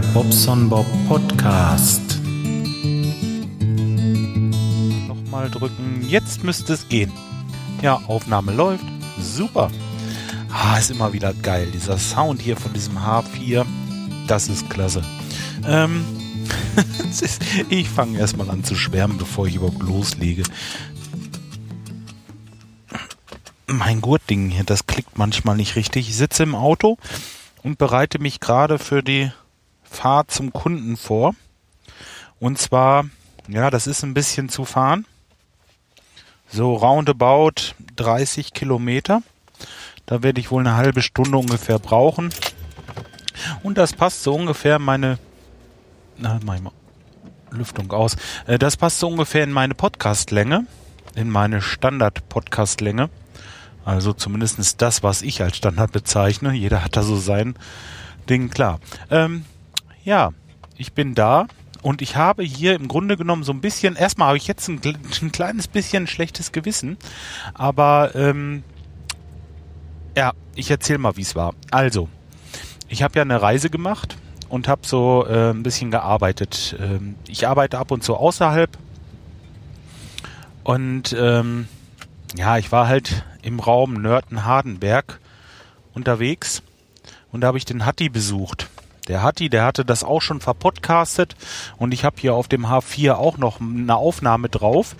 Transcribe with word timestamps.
Bobson 0.00 0.68
Bob 0.68 0.86
Podcast. 1.08 2.20
Nochmal 5.08 5.50
drücken. 5.50 6.06
Jetzt 6.08 6.44
müsste 6.44 6.74
es 6.74 6.88
gehen. 6.88 7.12
Ja, 7.82 8.00
Aufnahme 8.06 8.52
läuft. 8.52 8.84
Super. 9.20 9.70
Ah, 10.52 10.76
ist 10.78 10.90
immer 10.90 11.12
wieder 11.12 11.32
geil. 11.34 11.68
Dieser 11.72 11.98
Sound 11.98 12.42
hier 12.42 12.56
von 12.56 12.72
diesem 12.72 12.98
H4. 12.98 13.64
Das 14.26 14.48
ist 14.48 14.68
klasse. 14.68 15.02
Ähm, 15.66 16.04
ich 17.70 17.88
fange 17.88 18.18
erstmal 18.18 18.50
an 18.50 18.64
zu 18.64 18.74
schwärmen, 18.74 19.18
bevor 19.18 19.46
ich 19.46 19.56
überhaupt 19.56 19.82
loslege. 19.82 20.42
Mein 23.66 24.00
Gurtding 24.00 24.50
hier, 24.50 24.64
das 24.64 24.86
klickt 24.86 25.16
manchmal 25.18 25.56
nicht 25.56 25.76
richtig. 25.76 26.08
Ich 26.08 26.16
sitze 26.16 26.42
im 26.42 26.54
Auto 26.54 26.98
und 27.62 27.78
bereite 27.78 28.18
mich 28.18 28.40
gerade 28.40 28.78
für 28.78 29.02
die 29.02 29.30
Fahrt 29.90 30.30
zum 30.30 30.52
Kunden 30.52 30.96
vor. 30.96 31.34
Und 32.38 32.58
zwar, 32.58 33.06
ja, 33.48 33.70
das 33.70 33.86
ist 33.86 34.02
ein 34.02 34.14
bisschen 34.14 34.48
zu 34.48 34.64
fahren. 34.64 35.06
So 36.48 36.74
roundabout 36.74 37.74
30 37.96 38.52
Kilometer. 38.52 39.22
Da 40.04 40.22
werde 40.22 40.40
ich 40.40 40.50
wohl 40.50 40.60
eine 40.60 40.76
halbe 40.76 41.02
Stunde 41.02 41.36
ungefähr 41.36 41.78
brauchen. 41.78 42.30
Und 43.62 43.78
das 43.78 43.92
passt 43.92 44.22
so 44.22 44.34
ungefähr 44.34 44.78
meine, 44.78 45.18
na, 46.16 46.38
mach 46.44 46.54
ich 46.54 46.62
mal 46.62 46.72
Lüftung 47.50 47.90
aus. 47.92 48.16
Äh, 48.46 48.58
das 48.58 48.76
passt 48.76 48.98
so 48.98 49.08
ungefähr 49.08 49.44
in 49.44 49.52
meine 49.52 49.74
Podcastlänge, 49.74 50.66
in 51.14 51.30
meine 51.30 51.60
Standard-Podcastlänge. 51.62 53.10
Also 53.84 54.12
zumindest 54.12 54.82
das, 54.82 55.02
was 55.02 55.22
ich 55.22 55.42
als 55.42 55.56
Standard 55.56 55.92
bezeichne. 55.92 56.52
Jeder 56.52 56.84
hat 56.84 56.96
da 56.96 57.02
so 57.02 57.16
sein 57.16 57.56
Ding 58.28 58.50
klar. 58.50 58.80
Ähm, 59.10 59.44
ja, 60.06 60.32
ich 60.78 60.92
bin 60.92 61.14
da 61.14 61.48
und 61.82 62.00
ich 62.00 62.16
habe 62.16 62.42
hier 62.44 62.74
im 62.74 62.88
Grunde 62.88 63.16
genommen 63.16 63.42
so 63.42 63.52
ein 63.52 63.60
bisschen, 63.60 63.96
erstmal 63.96 64.28
habe 64.28 64.38
ich 64.38 64.46
jetzt 64.46 64.68
ein, 64.68 64.80
ein 65.20 65.32
kleines 65.32 65.66
bisschen 65.66 66.06
schlechtes 66.06 66.52
Gewissen, 66.52 66.96
aber 67.52 68.14
ähm, 68.14 68.62
ja, 70.16 70.32
ich 70.54 70.70
erzähle 70.70 70.98
mal, 70.98 71.16
wie 71.16 71.22
es 71.22 71.34
war. 71.34 71.54
Also, 71.72 72.08
ich 72.88 73.02
habe 73.02 73.16
ja 73.16 73.22
eine 73.22 73.42
Reise 73.42 73.68
gemacht 73.68 74.16
und 74.48 74.68
habe 74.68 74.86
so 74.86 75.26
äh, 75.26 75.50
ein 75.50 75.64
bisschen 75.64 75.90
gearbeitet. 75.90 76.76
Ähm, 76.80 77.16
ich 77.26 77.48
arbeite 77.48 77.78
ab 77.78 77.90
und 77.90 78.04
zu 78.04 78.14
außerhalb 78.14 78.70
und 80.62 81.16
ähm, 81.18 81.66
ja, 82.36 82.58
ich 82.58 82.70
war 82.70 82.86
halt 82.86 83.24
im 83.42 83.58
Raum 83.58 83.94
Nörten-Hardenberg 83.94 85.18
unterwegs 85.94 86.62
und 87.32 87.40
da 87.40 87.48
habe 87.48 87.58
ich 87.58 87.64
den 87.64 87.84
Hatti 87.84 88.08
besucht. 88.08 88.68
Der 89.08 89.22
Hatti, 89.22 89.48
der 89.48 89.64
hatte 89.64 89.84
das 89.84 90.02
auch 90.02 90.20
schon 90.20 90.40
verpodcastet 90.40 91.36
und 91.76 91.94
ich 91.94 92.04
habe 92.04 92.16
hier 92.18 92.34
auf 92.34 92.48
dem 92.48 92.66
H4 92.66 93.12
auch 93.12 93.38
noch 93.38 93.60
eine 93.60 93.96
Aufnahme 93.96 94.48
drauf. 94.48 94.96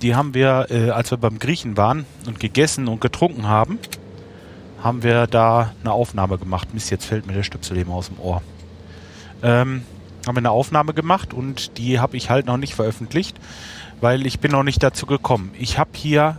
Die 0.00 0.14
haben 0.14 0.32
wir, 0.32 0.66
äh, 0.70 0.90
als 0.90 1.10
wir 1.10 1.18
beim 1.18 1.38
Griechen 1.38 1.76
waren 1.76 2.06
und 2.26 2.40
gegessen 2.40 2.88
und 2.88 3.00
getrunken 3.02 3.48
haben, 3.48 3.78
haben 4.82 5.02
wir 5.02 5.26
da 5.26 5.72
eine 5.82 5.92
Aufnahme 5.92 6.38
gemacht. 6.38 6.72
Mist, 6.72 6.90
jetzt 6.90 7.04
fällt 7.04 7.26
mir 7.26 7.34
der 7.34 7.42
Stöpsel 7.42 7.76
eben 7.76 7.92
aus 7.92 8.06
dem 8.06 8.18
Ohr. 8.18 8.40
Ähm, 9.42 9.84
haben 10.26 10.36
wir 10.36 10.40
eine 10.40 10.50
Aufnahme 10.50 10.94
gemacht 10.94 11.34
und 11.34 11.76
die 11.76 12.00
habe 12.00 12.16
ich 12.16 12.30
halt 12.30 12.46
noch 12.46 12.56
nicht 12.56 12.74
veröffentlicht, 12.74 13.38
weil 14.00 14.26
ich 14.26 14.40
bin 14.40 14.52
noch 14.52 14.62
nicht 14.62 14.82
dazu 14.82 15.04
gekommen. 15.04 15.52
Ich 15.58 15.78
habe 15.78 15.90
hier 15.94 16.38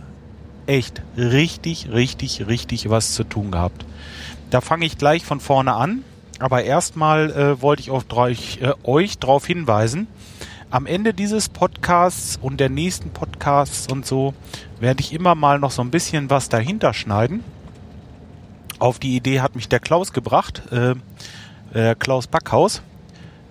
echt 0.66 1.02
richtig, 1.16 1.90
richtig, 1.90 2.46
richtig 2.48 2.90
was 2.90 3.12
zu 3.12 3.24
tun 3.24 3.52
gehabt. 3.52 3.84
Da 4.50 4.60
fange 4.60 4.86
ich 4.86 4.98
gleich 4.98 5.24
von 5.24 5.40
vorne 5.40 5.74
an, 5.74 6.04
aber 6.42 6.64
erstmal 6.64 7.30
äh, 7.30 7.62
wollte 7.62 7.82
ich 7.82 7.90
auf, 7.90 8.04
euch, 8.12 8.58
äh, 8.60 8.72
euch 8.84 9.18
darauf 9.18 9.46
hinweisen, 9.46 10.06
am 10.70 10.86
Ende 10.86 11.12
dieses 11.14 11.48
Podcasts 11.48 12.38
und 12.40 12.58
der 12.58 12.70
nächsten 12.70 13.10
Podcasts 13.10 13.90
und 13.92 14.06
so 14.06 14.34
werde 14.80 15.00
ich 15.00 15.12
immer 15.12 15.34
mal 15.34 15.58
noch 15.58 15.70
so 15.70 15.82
ein 15.82 15.90
bisschen 15.90 16.30
was 16.30 16.48
dahinter 16.48 16.94
schneiden. 16.94 17.44
Auf 18.78 18.98
die 18.98 19.14
Idee 19.14 19.40
hat 19.40 19.54
mich 19.54 19.68
der 19.68 19.80
Klaus 19.80 20.12
gebracht, 20.12 20.62
äh, 20.72 20.94
äh, 21.74 21.94
Klaus 21.94 22.26
Backhaus 22.26 22.82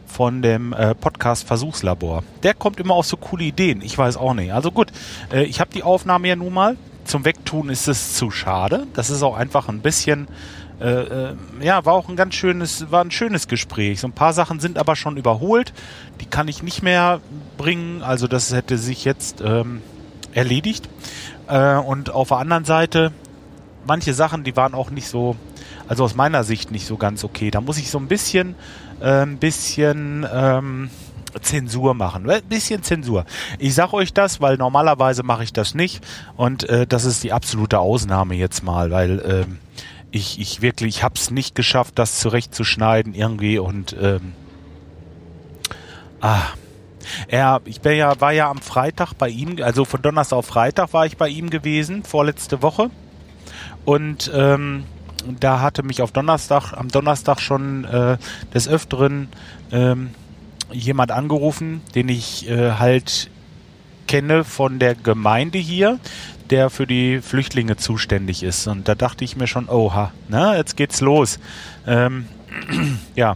von 0.06 0.42
dem 0.42 0.74
äh, 0.74 0.94
Podcast 0.94 1.48
Versuchslabor. 1.48 2.24
Der 2.44 2.54
kommt 2.54 2.80
immer 2.80 2.96
auf 2.96 3.06
so 3.06 3.18
coole 3.18 3.46
Ideen. 3.46 3.82
Ich 3.82 3.98
weiß 3.98 4.18
auch 4.18 4.34
nicht. 4.34 4.52
Also 4.52 4.72
gut, 4.72 4.92
äh, 5.32 5.44
ich 5.44 5.60
habe 5.60 5.72
die 5.74 5.84
Aufnahme 5.84 6.28
ja 6.28 6.36
nun 6.36 6.54
mal 6.54 6.78
zum 7.04 7.26
Wegtun 7.26 7.70
ist 7.70 7.88
es 7.88 8.16
zu 8.16 8.32
schade. 8.32 8.88
Das 8.94 9.10
ist 9.10 9.24
auch 9.24 9.36
einfach 9.36 9.70
ein 9.70 9.82
bisschen, 9.82 10.28
äh, 10.82 11.30
äh, 11.30 11.36
ja, 11.62 11.86
war 11.86 11.94
auch 11.94 12.10
ein 12.10 12.16
ganz 12.16 12.34
schönes, 12.34 12.90
war 12.92 13.04
ein 13.04 13.12
schönes 13.12 13.48
Gespräch. 13.48 14.00
So 14.00 14.08
ein 14.08 14.14
paar 14.14 14.34
Sachen 14.34 14.60
sind 14.60 14.78
aber 14.78 14.96
schon 14.96 15.18
überholt. 15.18 15.74
Die 16.20 16.26
kann 16.26 16.48
ich 16.48 16.64
nicht 16.64 16.82
mehr 16.82 17.22
bringen. 17.58 18.02
Also 18.02 18.28
das 18.28 18.52
hätte 18.52 18.78
sich 18.78 19.06
jetzt 19.06 19.42
ähm, 19.46 19.82
erledigt. 20.34 20.90
Äh, 21.48 21.76
und 21.76 22.10
auf 22.10 22.30
der 22.30 22.38
anderen 22.38 22.66
Seite, 22.66 23.12
manche 23.86 24.14
Sachen, 24.14 24.44
die 24.44 24.56
waren 24.56 24.74
auch 24.74 24.90
nicht 24.90 25.08
so, 25.08 25.36
also 25.88 26.04
aus 26.04 26.16
meiner 26.16 26.44
Sicht 26.44 26.72
nicht 26.72 26.88
so 26.88 26.98
ganz 26.98 27.24
okay. 27.24 27.52
Da 27.52 27.62
muss 27.62 27.78
ich 27.78 27.92
so 27.92 28.00
ein 28.00 28.08
bisschen, 28.08 28.56
äh, 29.02 29.22
ein 29.22 29.38
bisschen, 29.38 30.26
ähm, 30.34 30.90
Zensur 31.42 31.94
machen. 31.94 32.30
Ein 32.30 32.44
bisschen 32.44 32.84
Zensur. 32.84 33.26
Ich 33.58 33.74
sag 33.74 33.94
euch 33.94 34.14
das, 34.14 34.42
weil 34.42 34.58
normalerweise 34.58 35.24
mache 35.24 35.44
ich 35.44 35.54
das 35.54 35.76
nicht. 35.76 36.04
Und 36.36 36.68
äh, 36.68 36.86
das 36.86 37.06
ist 37.06 37.24
die 37.24 37.32
absolute 37.32 37.80
Ausnahme 37.80 38.36
jetzt 38.36 38.64
mal, 38.64 38.92
weil 38.92 39.46
ähm, 39.48 39.60
ich, 40.12 40.40
ich 40.40 40.62
wirklich, 40.62 40.98
ich 40.98 41.04
habe 41.04 41.16
es 41.16 41.32
nicht 41.32 41.56
geschafft, 41.56 41.98
das 41.98 42.20
zurechtzuschneiden 42.20 43.14
irgendwie 43.14 43.60
und 43.60 43.96
ähm, 44.00 44.34
ah, 46.20 46.42
ja, 47.30 47.60
ich 47.66 47.82
bin 47.82 47.98
ja, 47.98 48.20
war 48.22 48.32
ja 48.32 48.50
am 48.50 48.60
Freitag 48.60 49.14
bei 49.14 49.30
ihm, 49.30 49.58
also 49.62 49.86
von 49.86 50.02
Donnerstag 50.02 50.38
auf 50.38 50.46
Freitag 50.46 50.94
war 50.94 51.06
ich 51.06 51.18
bei 51.18 51.30
ihm 51.30 51.50
gewesen, 51.50 52.04
vorletzte 52.04 52.62
Woche. 52.62 52.90
Und 53.86 54.32
ähm, 54.34 54.84
da 55.40 55.60
hatte 55.60 55.84
mich 55.84 56.02
auf 56.02 56.12
Donnerstag, 56.12 56.74
am 56.74 56.90
Donnerstag 56.90 57.40
schon 57.40 57.86
äh, 57.86 58.18
des 58.54 58.68
Öfteren 58.68 59.30
ähm, 59.72 60.12
jemand 60.72 61.12
angerufen, 61.12 61.82
den 61.96 62.10
ich 62.10 62.48
äh, 62.50 62.74
halt 62.74 63.30
kenne 64.08 64.44
von 64.44 64.80
der 64.80 64.96
Gemeinde 64.96 65.58
hier, 65.58 66.00
der 66.52 66.70
für 66.70 66.86
die 66.86 67.22
Flüchtlinge 67.22 67.78
zuständig 67.78 68.44
ist. 68.44 68.68
Und 68.68 68.88
da 68.88 68.96
dachte 68.96 69.24
ich 69.24 69.36
mir 69.36 69.48
schon, 69.48 69.70
oha, 69.70 70.12
na, 70.28 70.58
jetzt 70.58 70.78
geht's 70.78 71.02
los. 71.02 71.40
Ähm, 71.88 72.28
ja, 73.16 73.36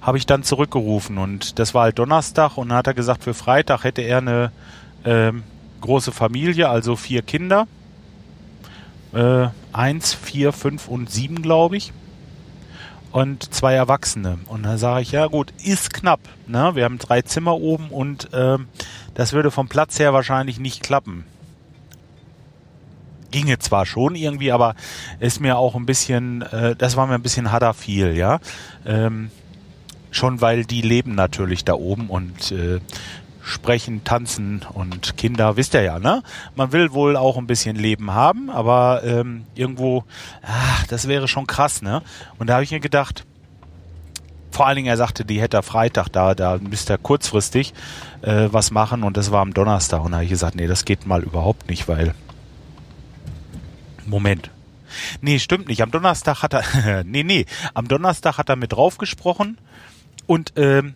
habe 0.00 0.18
ich 0.18 0.26
dann 0.26 0.42
zurückgerufen 0.42 1.18
und 1.18 1.58
das 1.58 1.74
war 1.74 1.82
halt 1.82 1.98
Donnerstag 1.98 2.56
und 2.56 2.70
dann 2.70 2.78
hat 2.78 2.86
er 2.86 2.94
gesagt, 2.94 3.24
für 3.24 3.34
Freitag 3.34 3.84
hätte 3.84 4.02
er 4.02 4.18
eine 4.18 4.52
ähm, 5.04 5.42
große 5.80 6.12
Familie, 6.12 6.68
also 6.68 6.96
vier 6.96 7.22
Kinder. 7.22 7.66
Äh, 9.12 9.48
eins, 9.72 10.14
vier, 10.14 10.52
fünf 10.52 10.88
und 10.88 11.10
sieben, 11.10 11.42
glaube 11.42 11.76
ich 11.76 11.92
und 13.12 13.54
zwei 13.54 13.74
Erwachsene. 13.74 14.38
Und 14.46 14.64
da 14.64 14.78
sage 14.78 15.02
ich, 15.02 15.12
ja 15.12 15.26
gut, 15.26 15.52
ist 15.64 15.92
knapp. 15.92 16.20
Ne? 16.46 16.74
Wir 16.74 16.84
haben 16.84 16.98
drei 16.98 17.22
Zimmer 17.22 17.54
oben 17.54 17.88
und 17.88 18.28
ähm, 18.32 18.68
das 19.14 19.32
würde 19.32 19.50
vom 19.50 19.68
Platz 19.68 19.98
her 19.98 20.12
wahrscheinlich 20.12 20.58
nicht 20.58 20.82
klappen. 20.82 21.24
Ginge 23.30 23.58
zwar 23.58 23.86
schon 23.86 24.14
irgendwie, 24.14 24.52
aber 24.52 24.74
ist 25.20 25.40
mir 25.40 25.58
auch 25.58 25.74
ein 25.74 25.86
bisschen, 25.86 26.42
äh, 26.42 26.76
das 26.76 26.96
war 26.96 27.06
mir 27.06 27.14
ein 27.14 27.22
bisschen 27.22 27.52
harder 27.52 27.74
viel, 27.74 28.16
ja. 28.16 28.40
Ähm, 28.86 29.30
schon 30.10 30.40
weil 30.40 30.64
die 30.64 30.82
leben 30.82 31.14
natürlich 31.14 31.64
da 31.64 31.74
oben 31.74 32.08
und 32.08 32.52
äh, 32.52 32.80
sprechen, 33.42 34.04
tanzen 34.04 34.64
und 34.74 35.16
Kinder, 35.16 35.56
wisst 35.56 35.74
ihr 35.74 35.82
ja, 35.82 35.98
ne? 35.98 36.22
Man 36.54 36.72
will 36.72 36.92
wohl 36.92 37.16
auch 37.16 37.36
ein 37.38 37.46
bisschen 37.46 37.76
Leben 37.76 38.12
haben, 38.12 38.50
aber 38.50 39.02
ähm, 39.04 39.44
irgendwo, 39.54 40.04
ach, 40.42 40.86
das 40.86 41.08
wäre 41.08 41.28
schon 41.28 41.46
krass, 41.46 41.82
ne? 41.82 42.02
Und 42.38 42.48
da 42.48 42.54
habe 42.54 42.64
ich 42.64 42.70
mir 42.70 42.80
gedacht, 42.80 43.24
vor 44.50 44.66
allen 44.66 44.76
Dingen, 44.76 44.88
er 44.88 44.96
sagte, 44.96 45.24
die 45.24 45.40
hätte 45.40 45.62
Freitag 45.62 46.08
da, 46.08 46.34
da 46.34 46.58
müsste 46.58 46.94
er 46.94 46.98
kurzfristig 46.98 47.74
äh, 48.22 48.48
was 48.50 48.70
machen 48.70 49.02
und 49.02 49.16
das 49.16 49.30
war 49.30 49.40
am 49.40 49.54
Donnerstag. 49.54 50.04
Und 50.04 50.12
da 50.12 50.16
habe 50.16 50.24
ich 50.24 50.30
gesagt, 50.30 50.56
nee, 50.56 50.66
das 50.66 50.84
geht 50.84 51.06
mal 51.06 51.22
überhaupt 51.22 51.68
nicht, 51.68 51.88
weil. 51.88 52.14
Moment. 54.08 54.50
Nee, 55.20 55.38
stimmt 55.38 55.68
nicht. 55.68 55.82
Am 55.82 55.90
Donnerstag 55.90 56.42
hat 56.42 56.54
er. 56.54 57.04
nee, 57.04 57.22
nee. 57.22 57.46
Am 57.74 57.88
Donnerstag 57.88 58.38
hat 58.38 58.48
er 58.48 58.56
mit 58.56 58.72
drauf 58.72 58.98
gesprochen 58.98 59.58
und 60.26 60.52
ähm, 60.56 60.94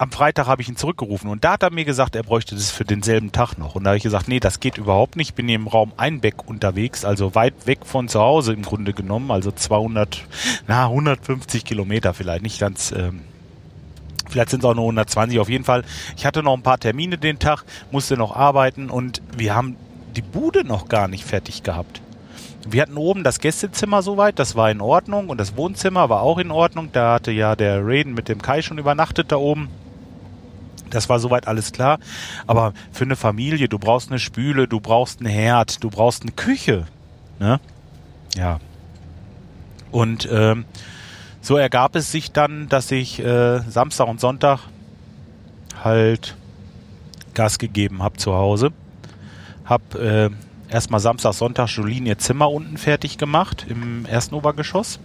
am 0.00 0.10
Freitag 0.10 0.46
habe 0.46 0.62
ich 0.62 0.68
ihn 0.70 0.76
zurückgerufen 0.76 1.28
und 1.28 1.44
da 1.44 1.52
hat 1.52 1.62
er 1.62 1.70
mir 1.70 1.84
gesagt, 1.84 2.16
er 2.16 2.22
bräuchte 2.22 2.54
das 2.54 2.70
für 2.70 2.86
denselben 2.86 3.32
Tag 3.32 3.58
noch. 3.58 3.74
Und 3.74 3.84
da 3.84 3.90
habe 3.90 3.98
ich 3.98 4.02
gesagt, 4.02 4.28
nee, 4.28 4.40
das 4.40 4.58
geht 4.58 4.78
überhaupt 4.78 5.16
nicht. 5.16 5.28
Ich 5.28 5.34
bin 5.34 5.46
hier 5.46 5.56
im 5.56 5.66
Raum 5.66 5.92
Einbeck 5.98 6.48
unterwegs, 6.48 7.04
also 7.04 7.34
weit 7.34 7.66
weg 7.66 7.80
von 7.84 8.08
zu 8.08 8.18
Hause 8.18 8.54
im 8.54 8.62
Grunde 8.62 8.94
genommen, 8.94 9.30
also 9.30 9.52
200, 9.52 10.24
na 10.66 10.86
150 10.86 11.66
Kilometer 11.66 12.14
vielleicht, 12.14 12.42
nicht 12.42 12.58
ganz. 12.58 12.92
Ähm, 12.92 13.20
Vielleicht 14.30 14.50
sind 14.50 14.60
es 14.60 14.64
auch 14.64 14.74
nur 14.74 14.84
120 14.84 15.40
auf 15.40 15.48
jeden 15.48 15.64
Fall. 15.64 15.82
Ich 16.16 16.24
hatte 16.24 16.44
noch 16.44 16.54
ein 16.54 16.62
paar 16.62 16.78
Termine 16.78 17.18
den 17.18 17.40
Tag, 17.40 17.64
musste 17.90 18.16
noch 18.16 18.36
arbeiten 18.36 18.88
und 18.88 19.20
wir 19.36 19.56
haben 19.56 19.74
die 20.14 20.22
Bude 20.22 20.64
noch 20.64 20.88
gar 20.88 21.08
nicht 21.08 21.24
fertig 21.24 21.64
gehabt. 21.64 22.00
Wir 22.68 22.82
hatten 22.82 22.96
oben 22.96 23.24
das 23.24 23.40
Gästezimmer 23.40 24.02
soweit, 24.02 24.38
das 24.38 24.54
war 24.54 24.70
in 24.70 24.80
Ordnung 24.80 25.28
und 25.28 25.38
das 25.38 25.56
Wohnzimmer 25.56 26.08
war 26.08 26.22
auch 26.22 26.38
in 26.38 26.50
Ordnung. 26.50 26.90
Da 26.92 27.14
hatte 27.14 27.30
ja 27.32 27.56
der 27.56 27.80
Raiden 27.84 28.14
mit 28.14 28.28
dem 28.28 28.42
Kai 28.42 28.62
schon 28.62 28.78
übernachtet 28.78 29.32
da 29.32 29.36
oben. 29.36 29.68
Das 30.90 31.08
war 31.08 31.20
soweit 31.20 31.46
alles 31.46 31.72
klar. 31.72 31.98
Aber 32.46 32.72
für 32.92 33.04
eine 33.04 33.16
Familie, 33.16 33.68
du 33.68 33.78
brauchst 33.78 34.10
eine 34.10 34.18
Spüle, 34.18 34.68
du 34.68 34.80
brauchst 34.80 35.20
einen 35.20 35.30
Herd, 35.30 35.82
du 35.82 35.90
brauchst 35.90 36.22
eine 36.22 36.32
Küche. 36.32 36.86
Ne? 37.38 37.60
Ja. 38.36 38.60
Und 39.90 40.28
ähm, 40.30 40.64
so 41.40 41.56
ergab 41.56 41.96
es 41.96 42.12
sich 42.12 42.32
dann, 42.32 42.68
dass 42.68 42.90
ich 42.90 43.20
äh, 43.20 43.60
Samstag 43.60 44.08
und 44.08 44.20
Sonntag 44.20 44.60
halt 45.82 46.36
Gas 47.34 47.58
gegeben 47.58 48.02
habe 48.02 48.18
zu 48.18 48.34
Hause. 48.34 48.72
Hab 49.64 49.94
äh, 49.94 50.30
erstmal 50.70 51.00
Samstag, 51.00 51.34
Sonntag 51.34 51.68
Jolien 51.68 52.06
ihr 52.06 52.18
Zimmer 52.18 52.50
unten 52.50 52.76
fertig 52.76 53.18
gemacht 53.18 53.66
im 53.68 54.06
ersten 54.06 54.34
Obergeschoss. 54.34 55.00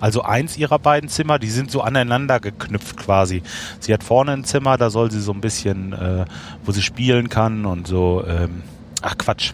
Also 0.00 0.22
eins 0.22 0.56
ihrer 0.56 0.78
beiden 0.78 1.10
Zimmer, 1.10 1.38
die 1.38 1.50
sind 1.50 1.70
so 1.70 1.82
aneinander 1.82 2.40
geknüpft 2.40 2.96
quasi. 2.96 3.42
Sie 3.80 3.92
hat 3.92 4.02
vorne 4.02 4.32
ein 4.32 4.44
Zimmer, 4.44 4.78
da 4.78 4.88
soll 4.88 5.10
sie 5.10 5.20
so 5.20 5.32
ein 5.32 5.42
bisschen, 5.42 5.92
äh, 5.92 6.24
wo 6.64 6.72
sie 6.72 6.80
spielen 6.80 7.28
kann 7.28 7.66
und 7.66 7.86
so. 7.86 8.24
Ähm, 8.26 8.62
ach 9.02 9.18
Quatsch, 9.18 9.52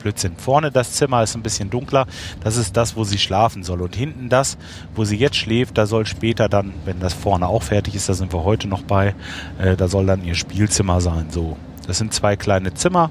Blödsinn. 0.00 0.36
Vorne 0.36 0.72
das 0.72 0.92
Zimmer 0.92 1.22
ist 1.22 1.36
ein 1.36 1.42
bisschen 1.42 1.70
dunkler. 1.70 2.06
Das 2.42 2.56
ist 2.56 2.76
das, 2.76 2.96
wo 2.96 3.04
sie 3.04 3.18
schlafen 3.18 3.62
soll. 3.62 3.80
Und 3.80 3.94
hinten 3.94 4.28
das, 4.28 4.58
wo 4.96 5.04
sie 5.04 5.16
jetzt 5.16 5.36
schläft, 5.36 5.78
da 5.78 5.86
soll 5.86 6.04
später 6.04 6.48
dann, 6.48 6.74
wenn 6.84 6.98
das 6.98 7.14
vorne 7.14 7.46
auch 7.46 7.62
fertig 7.62 7.94
ist, 7.94 8.08
da 8.08 8.14
sind 8.14 8.32
wir 8.32 8.42
heute 8.42 8.66
noch 8.66 8.82
bei, 8.82 9.14
äh, 9.58 9.76
da 9.76 9.86
soll 9.86 10.06
dann 10.06 10.24
ihr 10.24 10.34
Spielzimmer 10.34 11.00
sein. 11.00 11.26
So, 11.30 11.56
das 11.86 11.98
sind 11.98 12.12
zwei 12.12 12.34
kleine 12.34 12.74
Zimmer 12.74 13.10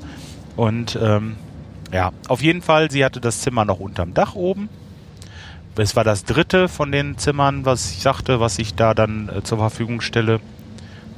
und 0.58 1.00
ähm, 1.02 1.38
ja, 1.96 2.12
auf 2.28 2.42
jeden 2.42 2.62
Fall, 2.62 2.92
sie 2.92 3.06
hatte 3.06 3.22
das 3.22 3.40
Zimmer 3.40 3.64
noch 3.64 3.80
unterm 3.80 4.14
Dach 4.14 4.36
oben. 4.36 4.68
Es 5.78 5.96
war 5.96 6.04
das 6.04 6.26
dritte 6.26 6.68
von 6.68 6.92
den 6.92 7.18
Zimmern, 7.18 7.64
was 7.64 7.90
ich 7.90 8.02
sagte, 8.02 8.42
was 8.42 8.60
ich 8.60 8.76
da 8.76 8.94
dann 8.94 9.30
äh, 9.30 9.44
zur 9.44 9.60
Verfügung 9.60 10.02
stelle. 10.02 10.42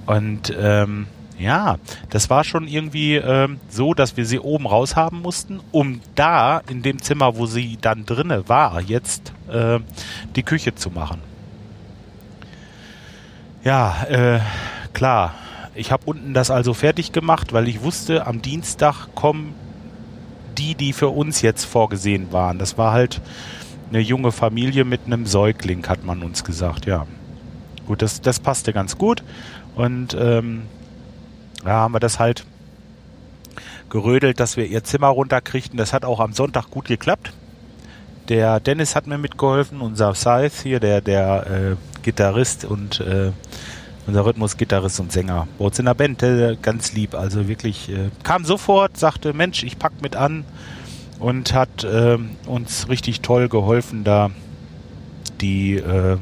Und 0.06 0.56
ähm, 0.56 1.08
ja, 1.40 1.78
das 2.12 2.30
war 2.30 2.44
schon 2.44 2.68
irgendwie 2.68 3.16
ähm, 3.16 3.60
so, 3.70 3.96
dass 3.96 4.18
wir 4.18 4.26
sie 4.28 4.38
oben 4.38 4.68
raus 4.68 4.96
haben 4.96 5.24
mussten, 5.24 5.62
um 5.72 6.00
da 6.14 6.62
in 6.70 6.84
dem 6.84 7.02
Zimmer, 7.02 7.38
wo 7.38 7.48
sie 7.48 7.80
dann 7.82 8.06
drinne 8.06 8.48
war, 8.48 8.80
jetzt 8.80 9.34
äh, 9.52 9.80
die 10.36 10.44
Küche 10.44 10.76
zu 10.76 10.92
machen. 10.92 11.22
Ja, 13.64 14.04
äh, 14.04 14.42
klar. 14.94 15.34
Ich 15.74 15.92
habe 15.92 16.04
unten 16.06 16.36
das 16.36 16.52
also 16.52 16.76
fertig 16.76 17.14
gemacht, 17.14 17.52
weil 17.52 17.68
ich 17.68 17.82
wusste, 17.82 18.28
am 18.28 18.44
Dienstag 18.44 19.08
kommen 19.16 19.56
die, 20.58 20.76
die 20.76 20.94
für 20.94 21.10
uns 21.10 21.42
jetzt 21.42 21.66
vorgesehen 21.66 22.32
waren. 22.32 22.60
Das 22.60 22.78
war 22.78 22.92
halt 22.92 23.22
eine 23.90 24.00
junge 24.00 24.32
Familie 24.32 24.84
mit 24.84 25.02
einem 25.06 25.26
Säugling, 25.26 25.88
hat 25.88 26.04
man 26.04 26.24
uns 26.24 26.44
gesagt, 26.44 26.86
ja. 26.86 27.06
Gut, 27.86 28.02
das, 28.02 28.22
das 28.22 28.40
passte 28.40 28.74
ganz 28.74 28.98
gut. 28.98 29.24
Und 29.76 30.16
ähm, 30.20 30.64
ja, 31.64 31.72
haben 31.72 31.94
wir 31.94 32.00
das 32.00 32.20
halt 32.20 32.46
gerödelt, 33.90 34.40
dass 34.40 34.58
wir 34.58 34.66
ihr 34.66 34.84
Zimmer 34.84 35.08
runterkriegten. 35.08 35.78
Das 35.78 35.94
hat 35.94 36.04
auch 36.04 36.20
am 36.20 36.34
Sonntag 36.34 36.70
gut 36.70 36.86
geklappt. 36.86 37.32
Der 38.28 38.60
Dennis 38.60 38.96
hat 38.96 39.08
mir 39.08 39.18
mitgeholfen, 39.18 39.80
unser 39.80 40.14
Scythe 40.14 40.64
hier, 40.64 40.80
der, 40.82 41.00
der 41.00 41.48
äh, 41.48 41.76
Gitarrist 42.04 42.66
und 42.66 43.00
äh, 43.00 43.32
unser 44.08 44.26
Rhythmusgitarrist 44.26 45.00
und 45.02 45.12
Sänger. 45.12 45.48
Bei 45.60 45.66
uns 45.66 45.78
in 45.78 45.86
der 45.86 45.94
Band, 45.94 46.22
der 46.22 46.56
ganz 46.56 46.94
lieb, 46.94 47.14
also 47.14 47.48
wirklich 47.48 47.90
äh, 47.90 48.10
kam 48.24 48.46
sofort, 48.46 48.98
sagte, 48.98 49.34
Mensch, 49.34 49.64
ich 49.64 49.78
pack 49.78 50.02
mit 50.02 50.16
an 50.16 50.46
und 51.20 51.54
hat 51.54 51.84
äh, 51.84 52.18
uns 52.46 52.88
richtig 52.90 53.22
toll 53.22 53.50
geholfen, 53.50 54.04
da 54.06 54.32
die, 55.42 55.76
äh, 55.76 56.18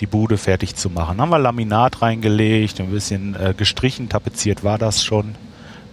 die 0.00 0.06
Bude 0.06 0.38
fertig 0.38 0.76
zu 0.76 0.88
machen. 0.88 1.20
Haben 1.20 1.30
wir 1.30 1.38
Laminat 1.40 2.02
reingelegt, 2.02 2.80
ein 2.80 2.90
bisschen 2.90 3.34
äh, 3.34 3.52
gestrichen, 3.56 4.08
tapeziert 4.08 4.62
war 4.62 4.78
das 4.78 5.04
schon. 5.04 5.34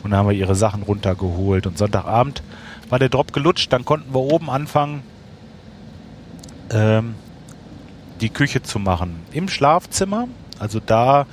Und 0.03 0.11
dann 0.11 0.19
haben 0.19 0.29
wir 0.29 0.35
ihre 0.35 0.55
Sachen 0.55 0.83
runtergeholt. 0.83 1.65
Und 1.65 1.77
Sonntagabend 1.77 2.43
war 2.89 2.99
der 2.99 3.09
Drop 3.09 3.33
gelutscht, 3.33 3.73
dann 3.73 3.85
konnten 3.85 4.13
wir 4.13 4.19
oben 4.19 4.49
anfangen, 4.49 5.01
ähm, 6.69 7.15
die 8.21 8.29
Küche 8.29 8.61
zu 8.61 8.79
machen. 8.79 9.21
Im 9.31 9.47
Schlafzimmer 9.49 10.27
also 10.59 10.79
da 10.79 11.25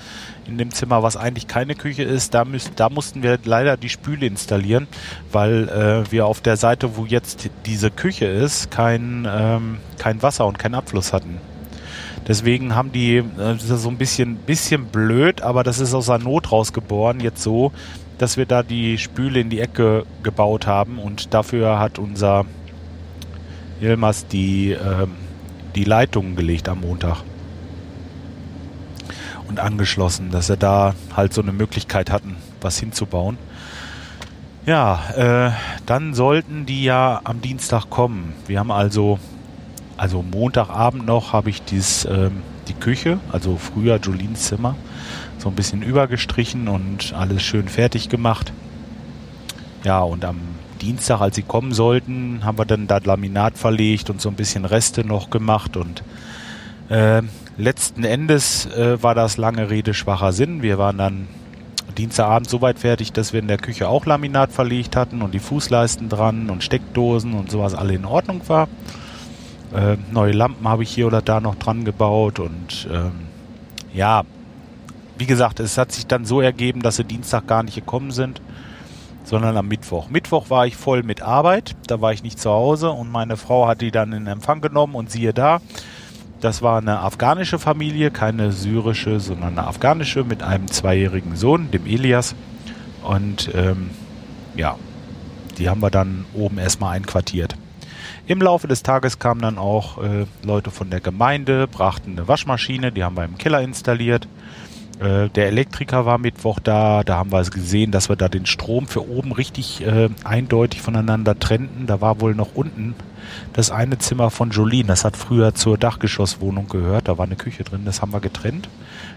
in 0.46 0.58
dem 0.58 0.70
Zimmer, 0.70 1.02
was 1.02 1.17
eigentlich 1.17 1.46
keine 1.46 1.75
Küche 1.75 2.02
ist, 2.02 2.34
da, 2.34 2.44
müssen, 2.44 2.72
da 2.76 2.88
mussten 2.88 3.22
wir 3.22 3.38
leider 3.44 3.76
die 3.76 3.88
Spüle 3.88 4.26
installieren, 4.26 4.88
weil 5.31 5.69
äh, 5.69 6.11
wir 6.11 6.26
auf 6.26 6.40
der 6.40 6.56
Seite, 6.56 6.96
wo 6.96 7.05
jetzt 7.05 7.50
diese 7.67 7.90
Küche 7.90 8.26
ist, 8.26 8.70
kein, 8.70 9.28
ähm, 9.31 9.78
kein 9.99 10.22
Wasser 10.22 10.46
und 10.46 10.58
kein 10.58 10.75
Abfluss 10.75 11.12
hatten. 11.12 11.38
Deswegen 12.26 12.75
haben 12.75 12.93
die, 12.93 13.19
äh, 13.19 13.25
das 13.37 13.70
ist 13.70 13.82
so 13.82 13.88
ein 13.88 13.99
bisschen, 13.99 14.37
bisschen 14.37 14.87
blöd, 14.87 15.43
aber 15.43 15.62
das 15.62 15.78
ist 15.78 15.94
aus 15.94 16.06
der 16.06 16.19
Not 16.19 16.50
rausgeboren, 16.50 17.20
jetzt 17.20 17.43
so, 17.43 17.73
dass 18.19 18.37
wir 18.37 18.46
da 18.46 18.62
die 18.62 18.99
Spüle 18.99 19.40
in 19.40 19.50
die 19.50 19.61
Ecke 19.61 20.05
gebaut 20.23 20.66
haben 20.66 20.99
und 20.99 21.32
dafür 21.32 21.78
hat 21.78 21.99
unser 21.99 22.44
Ilmas 23.81 24.26
die, 24.26 24.73
äh, 24.73 25.06
die 25.75 25.84
Leitungen 25.84 26.37
gelegt 26.37 26.69
am 26.69 26.81
Montag 26.81 27.23
und 29.50 29.61
angeschlossen, 29.61 30.31
dass 30.31 30.49
er 30.49 30.56
da 30.56 30.94
halt 31.14 31.35
so 31.35 31.43
eine 31.43 31.52
Möglichkeit 31.52 32.11
hatten, 32.11 32.37
was 32.61 32.79
hinzubauen. 32.79 33.37
Ja, 34.64 35.00
äh, 35.17 35.50
dann 35.87 36.14
sollten 36.14 36.64
die 36.67 36.85
ja 36.85 37.20
am 37.25 37.41
Dienstag 37.41 37.91
kommen. 37.91 38.35
Wir 38.47 38.61
haben 38.61 38.70
also, 38.70 39.19
also 39.97 40.23
Montagabend 40.23 41.05
noch 41.05 41.32
habe 41.32 41.50
ich 41.50 41.62
dies, 41.62 42.05
ähm, 42.05 42.43
die 42.69 42.75
Küche, 42.75 43.19
also 43.32 43.56
früher 43.56 43.97
Jolines 43.97 44.44
Zimmer, 44.44 44.76
so 45.38 45.49
ein 45.49 45.55
bisschen 45.55 45.82
übergestrichen 45.82 46.69
und 46.69 47.12
alles 47.14 47.43
schön 47.43 47.69
fertig 47.69 48.08
gemacht. 48.08 48.52
Ja, 49.82 50.00
und 50.00 50.25
am 50.25 50.38
Dienstag, 50.81 51.20
als 51.20 51.37
sie 51.37 51.43
kommen 51.43 51.73
sollten, 51.73 52.44
haben 52.44 52.58
wir 52.58 52.67
dann 52.67 52.87
da 52.87 52.99
Laminat 53.02 53.58
verlegt 53.58 54.11
und 54.11 54.20
so 54.20 54.29
ein 54.29 54.37
bisschen 54.37 54.64
Reste 54.64 55.05
noch 55.05 55.31
gemacht 55.31 55.76
und 55.76 56.02
äh, 56.91 57.23
letzten 57.61 58.05
Endes 58.05 58.67
äh, 58.67 59.03
war 59.03 59.15
das 59.15 59.37
lange 59.37 59.71
Rede 59.71 59.95
schwacher 59.95 60.33
Sinn. 60.33 60.62
Wir 60.62 60.79
waren 60.79 60.99
dann 60.99 61.29
Dienstagabend 61.97 62.49
so 62.49 62.61
weit 62.61 62.79
fertig, 62.79 63.12
dass 63.12 63.33
wir 63.33 63.41
in 63.41 63.49
der 63.49 63.59
Küche 63.59 63.88
auch 63.88 64.07
Laminat 64.07 64.52
verlegt 64.52 64.97
hatten 64.97 65.23
und 65.23 65.35
die 65.35 65.38
Fußleisten 65.38 66.09
dran 66.09 66.50
und 66.50 66.64
Steckdosen 66.64 67.35
und 67.35 67.50
sowas 67.50 67.75
alle 67.75 67.95
in 67.95 68.05
Ordnung 68.05 68.43
war. 68.49 68.69
Äh, 69.75 69.97
neue 70.11 70.33
Lampen 70.33 70.67
habe 70.67 70.83
ich 70.83 70.90
hier 70.90 71.07
oder 71.07 71.23
da 71.23 71.40
noch 71.40 71.55
dran 71.57 71.85
gebaut 71.85 72.40
und 72.40 72.88
ähm, 72.93 73.12
ja, 73.93 74.23
wie 75.19 75.26
gesagt, 75.26 75.61
es 75.61 75.76
hat 75.79 75.93
sich 75.93 76.07
dann 76.07 76.25
so 76.25 76.40
ergeben, 76.40 76.81
dass 76.83 76.97
sie 76.97 77.05
Dienstag 77.05 77.47
gar 77.47 77.62
nicht 77.62 77.75
gekommen 77.75 78.11
sind, 78.11 78.40
sondern 79.25 79.57
am 79.57 79.69
Mittwoch. 79.69 80.09
Mittwoch 80.09 80.50
war 80.50 80.67
ich 80.67 80.76
voll 80.76 81.02
mit 81.02 81.23
Arbeit, 81.23 81.76
da 81.87 82.00
war 82.00 82.12
ich 82.12 82.23
nicht 82.23 82.40
zu 82.40 82.50
Hause 82.50 82.90
und 82.90 83.12
meine 83.12 83.37
Frau 83.37 83.69
hat 83.69 83.81
die 83.81 83.90
dann 83.90 84.12
in 84.12 84.26
Empfang 84.26 84.61
genommen 84.61 84.95
und 84.95 85.11
siehe 85.11 85.33
da, 85.33 85.61
das 86.40 86.62
war 86.62 86.78
eine 86.78 87.00
afghanische 87.00 87.59
Familie, 87.59 88.11
keine 88.11 88.52
syrische, 88.52 89.20
sondern 89.20 89.59
eine 89.59 89.66
afghanische 89.66 90.25
mit 90.25 90.42
einem 90.42 90.68
zweijährigen 90.68 91.37
Sohn, 91.37 91.70
dem 91.70 91.87
Elias. 91.87 92.35
Und 93.02 93.50
ähm, 93.54 93.90
ja, 94.56 94.76
die 95.59 95.68
haben 95.68 95.80
wir 95.80 95.90
dann 95.90 96.25
oben 96.35 96.59
erstmal 96.59 96.97
einquartiert. 96.97 97.56
Im 98.26 98.40
Laufe 98.40 98.68
des 98.68 98.82
Tages 98.82 99.18
kamen 99.18 99.40
dann 99.40 99.59
auch 99.59 100.02
äh, 100.02 100.26
Leute 100.42 100.70
von 100.70 100.88
der 100.88 101.00
Gemeinde, 101.00 101.66
brachten 101.66 102.12
eine 102.12 102.28
Waschmaschine, 102.28 102.92
die 102.92 103.04
haben 103.04 103.16
wir 103.16 103.25
im 103.25 103.38
Keller 103.38 103.61
installiert. 103.61 104.28
Äh, 105.00 105.30
der 105.30 105.47
Elektriker 105.47 106.04
war 106.04 106.19
Mittwoch 106.19 106.59
da, 106.61 107.02
da 107.02 107.16
haben 107.16 107.33
wir 107.33 107.42
gesehen, 107.45 107.90
dass 107.90 108.09
wir 108.09 108.16
da 108.16 108.28
den 108.28 108.47
Strom 108.47 108.87
für 108.87 109.09
oben 109.09 109.33
richtig 109.33 109.85
äh, 109.85 110.11
eindeutig 110.25 110.83
voneinander 110.83 111.38
trennten. 111.38 111.87
Da 111.87 112.00
war 112.00 112.21
wohl 112.21 112.35
noch 112.35 112.54
unten 112.54 112.95
das 113.52 113.71
eine 113.71 113.99
Zimmer 113.99 114.30
von 114.30 114.50
Jolene, 114.50 114.88
das 114.88 115.04
hat 115.04 115.16
früher 115.16 115.54
zur 115.54 115.78
Dachgeschosswohnung 115.78 116.69
gehört, 116.69 117.09
da 117.09 117.19
war 117.19 117.26
eine 117.26 117.37
Küche 117.37 117.64
drin, 117.64 117.83
das 117.85 118.02
haben 118.02 118.12
wir 118.12 118.21
getrennt. 118.21 118.69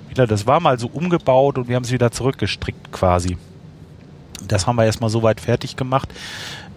Wieder, 0.09 0.27
das 0.27 0.47
war 0.47 0.59
mal 0.59 0.79
so 0.79 0.87
umgebaut 0.87 1.57
und 1.57 1.67
wir 1.67 1.75
haben 1.75 1.83
es 1.83 1.91
wieder 1.91 2.11
zurückgestrickt 2.11 2.91
quasi. 2.91 3.37
Das 4.47 4.67
haben 4.67 4.75
wir 4.75 4.85
erstmal 4.85 5.09
soweit 5.09 5.39
fertig 5.39 5.75
gemacht. 5.75 6.09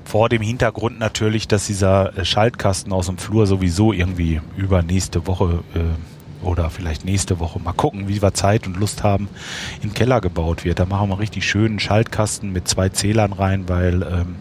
Vor 0.04 0.28
dem 0.28 0.40
Hintergrund 0.40 0.98
natürlich, 0.98 1.48
dass 1.48 1.66
dieser 1.66 2.16
äh, 2.16 2.24
Schaltkasten 2.24 2.92
aus 2.92 3.06
dem 3.06 3.18
Flur 3.18 3.46
sowieso 3.46 3.92
irgendwie 3.92 4.40
über 4.56 4.82
nächste 4.82 5.26
Woche 5.26 5.64
äh, 5.74 5.80
oder 6.42 6.70
vielleicht 6.70 7.04
nächste 7.04 7.38
Woche 7.40 7.58
mal 7.58 7.72
gucken, 7.72 8.08
wie 8.08 8.22
wir 8.22 8.34
Zeit 8.34 8.66
und 8.66 8.76
Lust 8.76 9.02
haben, 9.02 9.28
den 9.82 9.94
Keller 9.94 10.20
gebaut 10.20 10.64
wird. 10.64 10.78
Da 10.78 10.86
machen 10.86 11.08
wir 11.08 11.18
richtig 11.18 11.48
schönen 11.48 11.78
Schaltkasten 11.78 12.52
mit 12.52 12.68
zwei 12.68 12.88
Zählern 12.88 13.32
rein, 13.32 13.68
weil 13.68 14.02
ähm, 14.02 14.36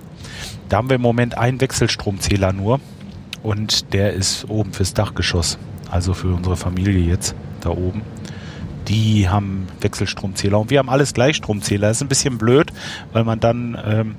da 0.69 0.77
haben 0.77 0.89
wir 0.89 0.95
im 0.95 1.01
Moment 1.01 1.37
einen 1.37 1.61
Wechselstromzähler 1.61 2.53
nur 2.53 2.79
und 3.43 3.93
der 3.93 4.13
ist 4.13 4.49
oben 4.49 4.73
fürs 4.73 4.93
Dachgeschoss, 4.93 5.57
also 5.89 6.13
für 6.13 6.33
unsere 6.33 6.57
Familie 6.57 6.99
jetzt 6.99 7.35
da 7.61 7.69
oben. 7.69 8.01
Die 8.87 9.29
haben 9.29 9.67
Wechselstromzähler 9.81 10.59
und 10.59 10.69
wir 10.69 10.79
haben 10.79 10.89
alles 10.89 11.13
Gleichstromzähler. 11.13 11.87
Das 11.87 11.97
ist 11.97 12.01
ein 12.01 12.07
bisschen 12.07 12.37
blöd, 12.37 12.71
weil 13.13 13.23
man 13.23 13.39
dann 13.39 13.77
ähm, 13.83 14.15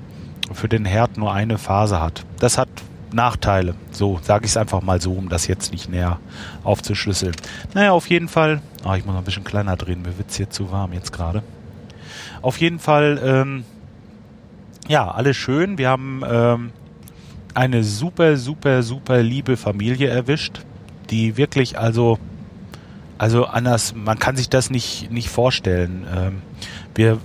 für 0.51 0.67
den 0.67 0.85
Herd 0.85 1.17
nur 1.17 1.33
eine 1.33 1.57
Phase 1.57 2.01
hat. 2.01 2.25
Das 2.39 2.57
hat 2.57 2.69
Nachteile. 3.13 3.75
So 3.91 4.19
sage 4.21 4.45
ich 4.45 4.51
es 4.51 4.57
einfach 4.57 4.81
mal 4.81 5.01
so, 5.01 5.13
um 5.13 5.29
das 5.29 5.47
jetzt 5.47 5.71
nicht 5.71 5.89
näher 5.89 6.19
aufzuschlüsseln. 6.63 7.35
Naja, 7.73 7.91
auf 7.91 8.07
jeden 8.07 8.27
Fall. 8.27 8.61
Ah, 8.83 8.95
ich 8.95 9.05
muss 9.05 9.13
noch 9.13 9.21
ein 9.21 9.25
bisschen 9.25 9.43
kleiner 9.43 9.75
drehen. 9.75 10.01
Mir 10.01 10.17
wird 10.17 10.29
es 10.29 10.37
hier 10.37 10.49
zu 10.49 10.71
warm 10.71 10.93
jetzt 10.93 11.11
gerade. 11.11 11.43
Auf 12.41 12.59
jeden 12.59 12.79
Fall, 12.79 13.19
ähm, 13.23 13.65
ja, 14.87 15.09
alles 15.09 15.37
schön. 15.37 15.77
Wir 15.77 15.89
haben 15.89 16.21
ähm, 16.29 16.71
eine 17.53 17.83
super, 17.83 18.37
super, 18.37 18.83
super 18.83 19.23
liebe 19.23 19.57
Familie 19.57 20.09
erwischt, 20.09 20.61
die 21.09 21.37
wirklich 21.37 21.77
also 21.77 22.19
also 23.17 23.45
anders, 23.45 23.95
man 23.95 24.19
kann 24.19 24.35
sich 24.35 24.49
das 24.49 24.69
nicht, 24.69 25.11
nicht 25.11 25.29
vorstellen. 25.29 26.05
Ähm, 26.15 26.41
wir, 26.93 27.17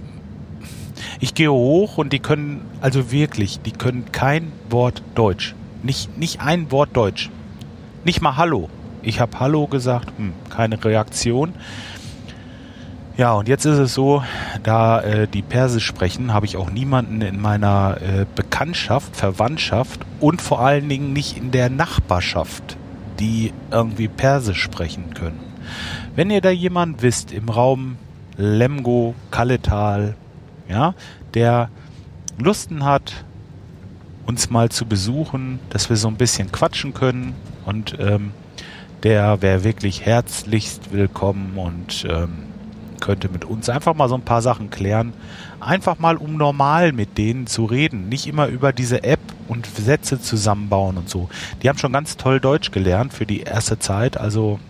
ich 1.21 1.35
gehe 1.35 1.53
hoch 1.53 1.99
und 1.99 2.12
die 2.12 2.19
können, 2.19 2.62
also 2.81 3.12
wirklich, 3.12 3.61
die 3.61 3.73
können 3.73 4.11
kein 4.11 4.53
Wort 4.71 5.03
Deutsch. 5.15 5.55
Nicht, 5.83 6.17
nicht 6.17 6.41
ein 6.41 6.71
Wort 6.71 6.91
Deutsch. 6.97 7.31
Nicht 8.05 8.21
mal 8.21 8.37
Hallo. 8.37 8.69
Ich 9.03 9.21
habe 9.21 9.41
Hallo 9.41 9.67
gesagt, 9.67 10.12
hm, 10.17 10.33
keine 10.49 10.83
Reaktion. 10.83 11.55
Ja, 13.17 13.33
und 13.35 13.49
jetzt 13.49 13.65
ist 13.67 13.79
es 13.79 13.93
so, 13.93 14.23
da 14.62 15.01
äh, 15.01 15.29
die 15.29 15.43
Persisch 15.43 15.85
sprechen, 15.85 16.33
habe 16.33 16.47
ich 16.47 16.57
auch 16.57 16.71
niemanden 16.71 17.21
in 17.21 17.41
meiner 17.41 17.99
äh, 18.01 18.27
Bekanntschaft, 18.35 19.17
Verwandtschaft 19.17 20.01
und 20.19 20.41
vor 20.41 20.61
allen 20.61 20.89
Dingen 20.89 21.12
nicht 21.12 21.37
in 21.37 21.51
der 21.51 21.69
Nachbarschaft, 21.69 22.77
die 23.19 23.53
irgendwie 23.71 24.09
Persisch 24.09 24.62
sprechen 24.62 25.12
können. 25.15 25.41
Wenn 26.15 26.31
ihr 26.31 26.41
da 26.41 26.51
jemand 26.51 27.03
wisst 27.03 27.33
im 27.33 27.49
Raum 27.49 27.97
Lemgo, 28.37 29.15
Kalletal, 29.31 30.15
ja, 30.69 30.95
der 31.35 31.69
Lusten 32.39 32.85
hat, 32.85 33.25
uns 34.26 34.50
mal 34.50 34.69
zu 34.69 34.87
besuchen, 34.87 35.59
dass 35.71 35.88
wir 35.88 35.97
so 35.97 36.09
ein 36.09 36.17
bisschen 36.17 36.52
quatschen 36.52 36.95
können 36.95 37.35
und 37.64 37.97
ähm, 37.99 38.33
der 39.02 39.43
wäre 39.43 39.64
wirklich 39.64 40.07
herzlichst 40.07 40.93
willkommen 40.93 41.57
und 41.57 42.07
ähm, 42.09 42.45
könnte 43.00 43.29
mit 43.29 43.45
uns 43.45 43.69
einfach 43.69 43.95
mal 43.95 44.09
so 44.09 44.14
ein 44.14 44.23
paar 44.23 44.43
Sachen 44.43 44.71
klären. 44.71 45.12
Einfach 45.59 45.99
mal, 45.99 46.17
um 46.17 46.37
normal 46.37 46.93
mit 46.93 47.19
denen 47.19 47.49
zu 47.49 47.64
reden. 47.64 48.09
Nicht 48.09 48.29
immer 48.29 48.47
über 48.47 48.73
diese 48.73 49.02
App 49.02 49.21
und 49.49 49.67
Sätze 49.67 50.21
zusammenbauen 50.21 50.97
und 50.97 51.11
so. 51.11 51.29
Die 51.62 51.69
haben 51.69 51.79
schon 51.79 51.93
ganz 51.93 52.17
toll 52.17 52.38
Deutsch 52.38 52.71
gelernt 52.71 53.12
für 53.12 53.26
die 53.26 53.41
erste 53.41 53.81
Zeit. 53.81 54.17
Also 54.17 54.61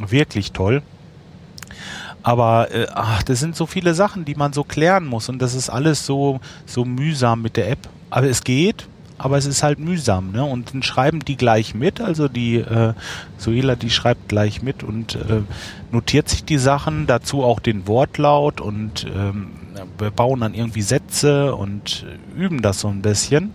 wirklich 0.00 0.52
toll. 0.52 0.82
Aber 2.22 2.70
äh, 2.72 2.86
ach, 2.94 3.24
das 3.24 3.40
sind 3.40 3.56
so 3.56 3.66
viele 3.66 3.94
Sachen, 3.94 4.24
die 4.24 4.36
man 4.36 4.52
so 4.52 4.62
klären 4.62 5.04
muss 5.04 5.28
und 5.28 5.40
das 5.40 5.54
ist 5.54 5.68
alles 5.68 6.06
so 6.06 6.40
so 6.66 6.84
mühsam 6.84 7.42
mit 7.42 7.56
der 7.56 7.68
App. 7.68 7.88
Aber 8.10 8.28
es 8.28 8.44
geht, 8.44 8.86
aber 9.22 9.38
es 9.38 9.46
ist 9.46 9.62
halt 9.62 9.78
mühsam, 9.78 10.32
ne? 10.32 10.44
Und 10.44 10.74
dann 10.74 10.82
schreiben 10.82 11.20
die 11.20 11.36
gleich 11.36 11.74
mit, 11.74 12.00
also 12.00 12.26
die 12.26 12.56
äh, 12.56 12.92
Suela, 13.38 13.76
die 13.76 13.90
schreibt 13.90 14.28
gleich 14.28 14.62
mit 14.62 14.82
und 14.82 15.14
äh, 15.14 15.42
notiert 15.92 16.28
sich 16.28 16.44
die 16.44 16.58
Sachen, 16.58 17.06
dazu 17.06 17.44
auch 17.44 17.60
den 17.60 17.86
Wortlaut 17.86 18.60
und 18.60 19.06
ähm, 19.14 19.50
wir 19.96 20.10
bauen 20.10 20.40
dann 20.40 20.54
irgendwie 20.54 20.82
Sätze 20.82 21.54
und 21.54 22.04
üben 22.36 22.62
das 22.62 22.80
so 22.80 22.88
ein 22.88 23.00
bisschen. 23.00 23.52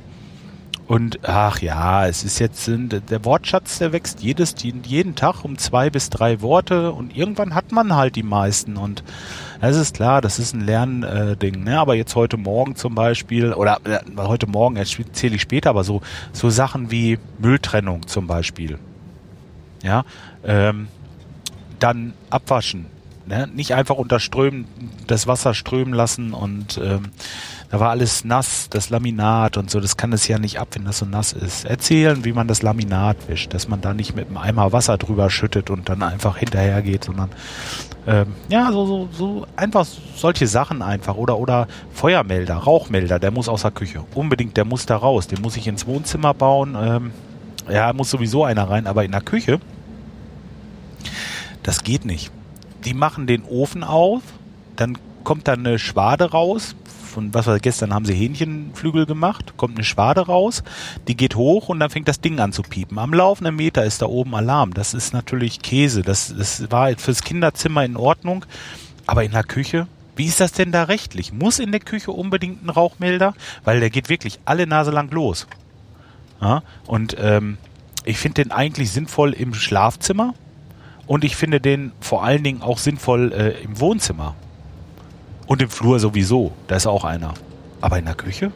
Und 0.87 1.19
ach 1.27 1.59
ja, 1.59 2.07
es 2.07 2.23
ist 2.23 2.39
jetzt, 2.39 2.69
der 2.69 3.25
Wortschatz, 3.25 3.79
der 3.79 3.91
wächst 3.91 4.21
jedes, 4.21 4.55
jeden 4.61 5.15
Tag 5.15 5.43
um 5.43 5.57
zwei 5.57 5.89
bis 5.89 6.09
drei 6.09 6.41
Worte 6.41 6.93
und 6.93 7.15
irgendwann 7.15 7.55
hat 7.55 7.73
man 7.73 7.93
halt 7.93 8.15
die 8.15 8.23
meisten 8.23 8.77
und 8.77 9.03
es 9.59 9.77
ist 9.77 9.95
klar, 9.95 10.21
das 10.21 10.39
ist 10.39 10.53
ein 10.53 10.61
Lernding, 10.61 11.63
ne? 11.63 11.79
Aber 11.79 11.95
jetzt 11.95 12.15
heute 12.15 12.37
Morgen 12.37 12.75
zum 12.75 12.95
Beispiel, 12.95 13.53
oder 13.53 13.79
äh, 13.85 13.99
heute 14.17 14.47
Morgen 14.47 14.75
erzähle 14.75 15.35
ich 15.35 15.41
später, 15.41 15.69
aber 15.69 15.83
so, 15.83 16.01
so 16.31 16.49
Sachen 16.49 16.91
wie 16.91 17.19
Mülltrennung 17.39 18.07
zum 18.07 18.27
Beispiel. 18.27 18.77
Ja, 19.83 20.05
ähm, 20.43 20.87
dann 21.79 22.13
abwaschen. 22.29 22.87
Ne? 23.27 23.47
Nicht 23.53 23.73
einfach 23.73 23.95
unter 23.95 24.19
Strömen 24.19 24.65
das 25.05 25.27
Wasser 25.27 25.53
strömen 25.53 25.93
lassen 25.93 26.33
und 26.33 26.79
ähm, 26.83 27.11
da 27.69 27.79
war 27.79 27.89
alles 27.89 28.23
nass, 28.23 28.69
das 28.69 28.89
Laminat 28.89 29.57
und 29.57 29.69
so, 29.69 29.81
das 29.81 29.97
kann 29.97 30.13
es 30.13 30.27
ja 30.27 30.39
nicht 30.39 30.59
ab, 30.59 30.69
wenn 30.73 30.85
das 30.85 30.99
so 30.99 31.05
nass 31.05 31.33
ist. 31.33 31.65
Erzählen, 31.65 32.23
wie 32.23 32.31
man 32.31 32.47
das 32.47 32.61
Laminat 32.61 33.17
wischt, 33.27 33.53
dass 33.53 33.67
man 33.67 33.81
da 33.81 33.93
nicht 33.93 34.15
mit 34.15 34.27
einem 34.27 34.37
Eimer 34.37 34.71
Wasser 34.71 34.97
drüber 34.97 35.29
schüttet 35.29 35.69
und 35.69 35.89
dann 35.89 36.01
einfach 36.03 36.37
hinterher 36.37 36.81
geht, 36.81 37.03
sondern 37.03 37.29
ähm, 38.07 38.27
ja, 38.47 38.71
so, 38.71 38.85
so, 38.85 39.09
so 39.11 39.47
einfach 39.57 39.85
solche 40.15 40.47
Sachen 40.47 40.81
einfach. 40.81 41.15
Oder, 41.15 41.37
oder 41.37 41.67
Feuermelder, 41.91 42.55
Rauchmelder, 42.55 43.19
der 43.19 43.31
muss 43.31 43.49
aus 43.49 43.63
der 43.63 43.71
Küche. 43.71 44.05
Unbedingt, 44.15 44.55
der 44.55 44.63
muss 44.63 44.85
da 44.85 44.95
raus. 44.95 45.27
Den 45.27 45.41
muss 45.41 45.57
ich 45.57 45.67
ins 45.67 45.85
Wohnzimmer 45.85 46.33
bauen. 46.33 46.77
Ähm, 46.79 47.11
ja, 47.69 47.91
muss 47.91 48.09
sowieso 48.09 48.45
einer 48.45 48.69
rein, 48.69 48.87
aber 48.87 49.03
in 49.03 49.11
der 49.11 49.19
Küche, 49.19 49.59
das 51.63 51.83
geht 51.83 52.05
nicht. 52.05 52.31
Die 52.87 52.93
machen 52.93 53.27
den 53.27 53.43
Ofen 53.43 53.83
auf, 53.83 54.21
dann 54.77 54.97
kommt 55.25 55.49
da 55.49 55.53
eine 55.53 55.77
Schwade 55.77 56.31
raus, 56.31 56.73
von 57.17 57.33
was 57.33 57.45
war 57.45 57.59
gestern 57.59 57.93
haben 57.93 58.05
sie 58.05 58.13
Hähnchenflügel 58.13 59.05
gemacht, 59.05 59.57
kommt 59.57 59.75
eine 59.75 59.83
Schwade 59.83 60.21
raus, 60.21 60.63
die 61.05 61.17
geht 61.17 61.35
hoch 61.35 61.67
und 61.67 61.81
dann 61.81 61.89
fängt 61.89 62.07
das 62.07 62.21
Ding 62.21 62.39
an 62.39 62.53
zu 62.53 62.61
piepen. 62.61 62.97
Am 62.97 63.13
laufenden 63.13 63.57
Meter 63.57 63.83
ist 63.83 64.01
da 64.01 64.05
oben 64.05 64.33
Alarm. 64.35 64.73
Das 64.73 64.93
ist 64.93 65.11
natürlich 65.13 65.61
Käse. 65.61 66.01
Das, 66.01 66.33
das 66.33 66.71
war 66.71 66.95
fürs 66.95 67.23
Kinderzimmer 67.23 67.83
in 67.83 67.97
Ordnung, 67.97 68.45
aber 69.05 69.25
in 69.25 69.31
der 69.31 69.43
Küche, 69.43 69.87
wie 70.15 70.27
ist 70.27 70.39
das 70.39 70.53
denn 70.53 70.71
da 70.71 70.83
rechtlich? 70.83 71.33
Muss 71.33 71.59
in 71.59 71.73
der 71.73 71.81
Küche 71.81 72.13
unbedingt 72.13 72.63
ein 72.63 72.69
Rauchmelder? 72.69 73.33
Weil 73.65 73.81
der 73.81 73.89
geht 73.89 74.07
wirklich 74.07 74.39
alle 74.45 74.65
Nase 74.65 74.91
lang 74.91 75.11
los. 75.11 75.45
Ja, 76.39 76.63
und 76.85 77.17
ähm, 77.19 77.57
ich 78.05 78.17
finde 78.17 78.43
den 78.43 78.53
eigentlich 78.53 78.91
sinnvoll 78.91 79.33
im 79.33 79.53
Schlafzimmer 79.53 80.35
und 81.07 81.23
ich 81.23 81.35
finde 81.35 81.61
den 81.61 81.93
vor 82.01 82.23
allen 82.23 82.43
Dingen 82.43 82.61
auch 82.61 82.77
sinnvoll 82.77 83.31
äh, 83.31 83.61
im 83.63 83.79
Wohnzimmer. 83.79 84.35
Und 85.47 85.61
im 85.61 85.69
Flur 85.69 85.99
sowieso. 85.99 86.51
Da 86.67 86.75
ist 86.75 86.87
auch 86.87 87.05
einer. 87.05 87.33
Aber 87.79 87.97
in 87.97 88.05
der 88.05 88.15
Küche? 88.15 88.51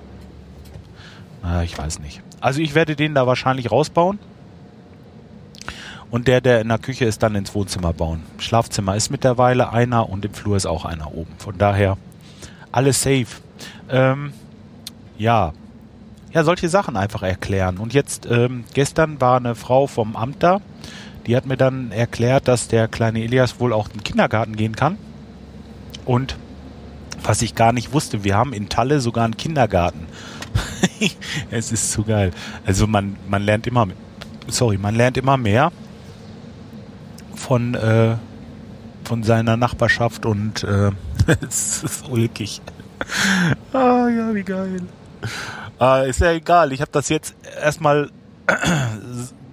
Na, 1.41 1.63
ich 1.63 1.77
weiß 1.77 1.99
nicht. 1.99 2.21
Also 2.41 2.59
ich 2.59 2.75
werde 2.75 2.97
den 2.97 3.15
da 3.15 3.25
wahrscheinlich 3.25 3.71
rausbauen. 3.71 4.19
Und 6.09 6.27
der, 6.27 6.41
der 6.41 6.59
in 6.59 6.67
der 6.67 6.77
Küche 6.77 7.05
ist, 7.05 7.23
dann 7.23 7.35
ins 7.35 7.55
Wohnzimmer 7.55 7.93
bauen. 7.93 8.23
Schlafzimmer 8.37 8.97
ist 8.97 9.09
mittlerweile 9.09 9.71
einer 9.71 10.09
und 10.09 10.25
im 10.25 10.33
Flur 10.33 10.57
ist 10.57 10.65
auch 10.65 10.83
einer 10.83 11.13
oben. 11.13 11.31
Von 11.37 11.57
daher 11.57 11.97
alles 12.73 13.01
safe. 13.01 13.27
Ähm, 13.89 14.33
ja. 15.17 15.53
Ja, 16.33 16.43
solche 16.43 16.67
Sachen 16.67 16.97
einfach 16.97 17.23
erklären. 17.23 17.77
Und 17.77 17.93
jetzt, 17.93 18.27
ähm, 18.29 18.65
gestern 18.73 19.21
war 19.21 19.37
eine 19.37 19.55
Frau 19.55 19.87
vom 19.87 20.17
Amt 20.17 20.43
da, 20.43 20.59
die 21.31 21.37
hat 21.37 21.45
mir 21.45 21.55
dann 21.55 21.93
erklärt, 21.93 22.49
dass 22.49 22.67
der 22.67 22.89
kleine 22.89 23.23
Elias 23.23 23.57
wohl 23.61 23.71
auch 23.71 23.87
in 23.87 23.93
den 23.93 24.03
Kindergarten 24.03 24.57
gehen 24.57 24.75
kann. 24.75 24.97
Und 26.03 26.35
was 27.23 27.41
ich 27.41 27.55
gar 27.55 27.71
nicht 27.71 27.93
wusste. 27.93 28.25
Wir 28.25 28.35
haben 28.35 28.51
in 28.51 28.67
Talle 28.67 28.99
sogar 28.99 29.23
einen 29.23 29.37
Kindergarten. 29.37 30.07
es 31.49 31.71
ist 31.71 31.93
zu 31.93 32.03
geil. 32.03 32.31
Also 32.65 32.85
man, 32.85 33.15
man 33.29 33.43
lernt 33.43 33.65
immer, 33.65 33.87
sorry, 34.49 34.77
man 34.77 34.93
lernt 34.93 35.15
immer 35.15 35.37
mehr 35.37 35.71
von, 37.33 37.75
äh, 37.75 38.17
von 39.05 39.23
seiner 39.23 39.55
Nachbarschaft 39.55 40.25
und 40.25 40.65
äh, 40.65 40.91
es 41.47 41.81
ist 41.81 42.09
ulkig. 42.09 42.59
ah 43.71 44.09
ja, 44.09 44.35
wie 44.35 44.43
geil. 44.43 44.81
Ah, 45.79 46.01
ist 46.01 46.19
ja 46.19 46.33
egal. 46.33 46.73
Ich 46.73 46.81
habe 46.81 46.91
das 46.91 47.07
jetzt 47.07 47.35
erstmal 47.63 48.09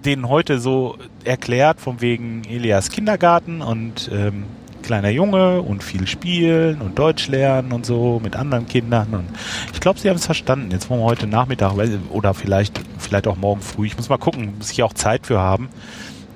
denen 0.05 0.29
heute 0.29 0.59
so 0.59 0.97
erklärt, 1.23 1.79
von 1.81 2.01
wegen 2.01 2.43
Elias 2.45 2.89
Kindergarten 2.89 3.61
und 3.61 4.09
ähm, 4.13 4.45
kleiner 4.81 5.09
Junge 5.09 5.61
und 5.61 5.83
viel 5.83 6.07
spielen 6.07 6.81
und 6.81 6.97
Deutsch 6.97 7.27
lernen 7.27 7.71
und 7.71 7.85
so 7.85 8.19
mit 8.23 8.35
anderen 8.35 8.67
Kindern. 8.67 9.07
Und 9.11 9.29
ich 9.73 9.79
glaube, 9.79 9.99
sie 9.99 10.09
haben 10.09 10.15
es 10.17 10.25
verstanden. 10.25 10.71
Jetzt 10.71 10.89
wollen 10.89 11.01
wir 11.01 11.05
heute 11.05 11.27
Nachmittag 11.27 11.73
oder 12.09 12.33
vielleicht, 12.33 12.81
vielleicht 12.97 13.27
auch 13.27 13.35
morgen 13.35 13.61
früh. 13.61 13.87
Ich 13.87 13.97
muss 13.97 14.09
mal 14.09 14.17
gucken, 14.17 14.53
muss 14.57 14.71
ich 14.71 14.81
auch 14.83 14.93
Zeit 14.93 15.27
für 15.27 15.39
haben. 15.39 15.69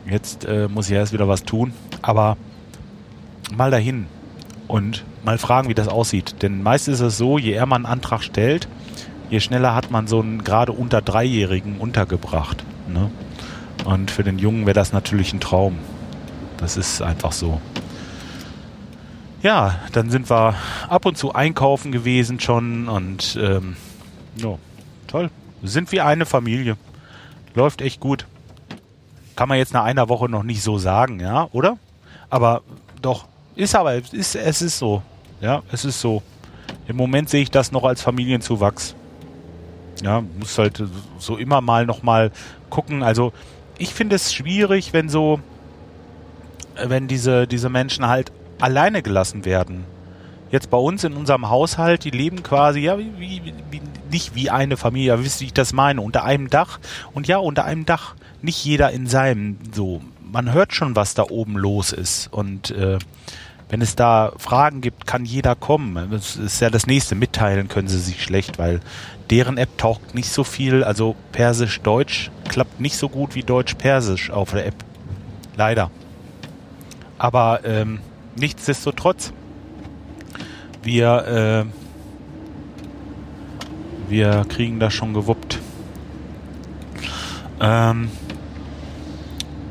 Jetzt 0.09 0.45
äh, 0.45 0.67
muss 0.67 0.87
ich 0.87 0.93
erst 0.93 1.13
wieder 1.13 1.27
was 1.27 1.43
tun. 1.43 1.73
Aber 2.01 2.37
mal 3.55 3.71
dahin 3.71 4.07
und 4.67 5.03
mal 5.23 5.37
fragen, 5.37 5.69
wie 5.69 5.73
das 5.73 5.87
aussieht. 5.87 6.35
Denn 6.41 6.61
meist 6.63 6.87
ist 6.87 6.99
es 6.99 7.17
so, 7.17 7.37
je 7.37 7.53
eher 7.53 7.65
man 7.65 7.85
einen 7.85 7.93
Antrag 7.93 8.21
stellt, 8.23 8.67
je 9.29 9.39
schneller 9.39 9.73
hat 9.73 9.89
man 9.89 10.07
so 10.07 10.19
einen 10.19 10.43
gerade 10.43 10.73
unter 10.73 11.01
Dreijährigen 11.01 11.77
untergebracht. 11.77 12.63
Ne? 12.87 13.09
Und 13.85 14.11
für 14.11 14.23
den 14.23 14.39
Jungen 14.39 14.65
wäre 14.65 14.73
das 14.73 14.93
natürlich 14.93 15.33
ein 15.33 15.39
Traum. 15.39 15.77
Das 16.57 16.77
ist 16.77 17.01
einfach 17.01 17.31
so 17.31 17.59
ja, 19.43 19.75
dann 19.91 20.09
sind 20.09 20.29
wir 20.29 20.55
ab 20.87 21.05
und 21.05 21.17
zu 21.17 21.33
einkaufen 21.33 21.91
gewesen 21.91 22.39
schon 22.39 22.87
und 22.87 23.37
ähm, 23.39 23.75
ja, 24.37 24.57
toll. 25.07 25.29
Sind 25.61 25.91
wie 25.91 26.01
eine 26.01 26.25
Familie. 26.25 26.77
Läuft 27.53 27.81
echt 27.81 27.99
gut. 27.99 28.25
Kann 29.35 29.49
man 29.49 29.57
jetzt 29.57 29.73
nach 29.73 29.83
einer 29.83 30.09
Woche 30.09 30.29
noch 30.29 30.43
nicht 30.43 30.63
so 30.63 30.77
sagen, 30.77 31.19
ja, 31.19 31.49
oder? 31.51 31.77
Aber 32.29 32.61
doch, 33.01 33.27
ist 33.55 33.75
aber, 33.75 33.95
ist, 33.95 34.35
es 34.35 34.61
ist 34.61 34.79
so. 34.79 35.03
Ja, 35.41 35.61
es 35.71 35.83
ist 35.83 35.99
so. 35.99 36.23
Im 36.87 36.95
Moment 36.95 37.29
sehe 37.29 37.41
ich 37.41 37.51
das 37.51 37.71
noch 37.71 37.83
als 37.83 38.01
Familienzuwachs. 38.01 38.95
Ja, 40.01 40.23
muss 40.39 40.57
halt 40.57 40.81
so 41.19 41.37
immer 41.37 41.59
mal 41.61 41.85
noch 41.85 42.01
mal 42.01 42.31
gucken. 42.69 43.03
Also 43.03 43.33
ich 43.77 43.93
finde 43.93 44.15
es 44.15 44.33
schwierig, 44.33 44.93
wenn 44.93 45.09
so, 45.09 45.39
wenn 46.83 47.07
diese, 47.07 47.47
diese 47.47 47.69
Menschen 47.69 48.07
halt 48.07 48.31
alleine 48.59 49.01
gelassen 49.01 49.45
werden. 49.45 49.85
Jetzt 50.51 50.69
bei 50.69 50.77
uns 50.77 51.03
in 51.03 51.13
unserem 51.13 51.49
Haushalt, 51.49 52.03
die 52.03 52.11
leben 52.11 52.43
quasi, 52.43 52.81
ja, 52.81 52.97
wie, 52.99 53.11
wie, 53.17 53.53
wie, 53.71 53.81
nicht 54.11 54.35
wie 54.35 54.51
eine 54.51 54.77
Familie, 54.77 55.23
wisst 55.23 55.41
ihr, 55.41 55.45
wie 55.45 55.47
ich 55.47 55.53
das 55.53 55.73
meine, 55.73 56.01
unter 56.01 56.23
einem 56.23 56.49
Dach. 56.49 56.79
Und 57.13 57.27
ja, 57.27 57.37
unter 57.39 57.65
einem 57.65 57.85
Dach, 57.85 58.15
nicht 58.41 58.63
jeder 58.63 58.91
in 58.91 59.07
seinem, 59.07 59.57
so. 59.71 60.01
Man 60.21 60.53
hört 60.53 60.73
schon, 60.73 60.95
was 60.95 61.13
da 61.13 61.23
oben 61.29 61.57
los 61.57 61.91
ist. 61.91 62.31
Und 62.31 62.71
äh, 62.71 62.97
wenn 63.73 63.81
es 63.81 63.95
da 63.95 64.33
Fragen 64.37 64.81
gibt, 64.81 65.07
kann 65.07 65.25
jeder 65.25 65.55
kommen. 65.55 66.11
Das 66.11 66.35
ist 66.35 66.59
ja 66.59 66.69
das 66.69 66.85
nächste. 66.85 67.15
Mitteilen 67.15 67.69
können 67.69 67.87
sie 67.87 67.97
sich 67.97 68.21
schlecht, 68.21 68.59
weil 68.59 68.81
deren 69.31 69.57
App 69.57 69.79
taucht 69.79 70.13
nicht 70.13 70.29
so 70.29 70.43
viel. 70.43 70.83
Also 70.83 71.15
Persisch-Deutsch 71.31 72.29
klappt 72.47 72.79
nicht 72.79 72.95
so 72.95 73.09
gut 73.09 73.33
wie 73.33 73.41
Deutsch-Persisch 73.41 74.29
auf 74.29 74.51
der 74.51 74.67
App. 74.67 74.75
Leider. 75.57 75.89
Aber 77.17 77.61
ähm, 77.65 78.01
nichtsdestotrotz, 78.35 79.33
wir, 80.83 81.65
äh, 81.65 81.67
wir 84.07 84.45
kriegen 84.49 84.79
das 84.79 84.93
schon 84.93 85.15
gewuppt. 85.15 85.57
Ähm, 87.59 88.11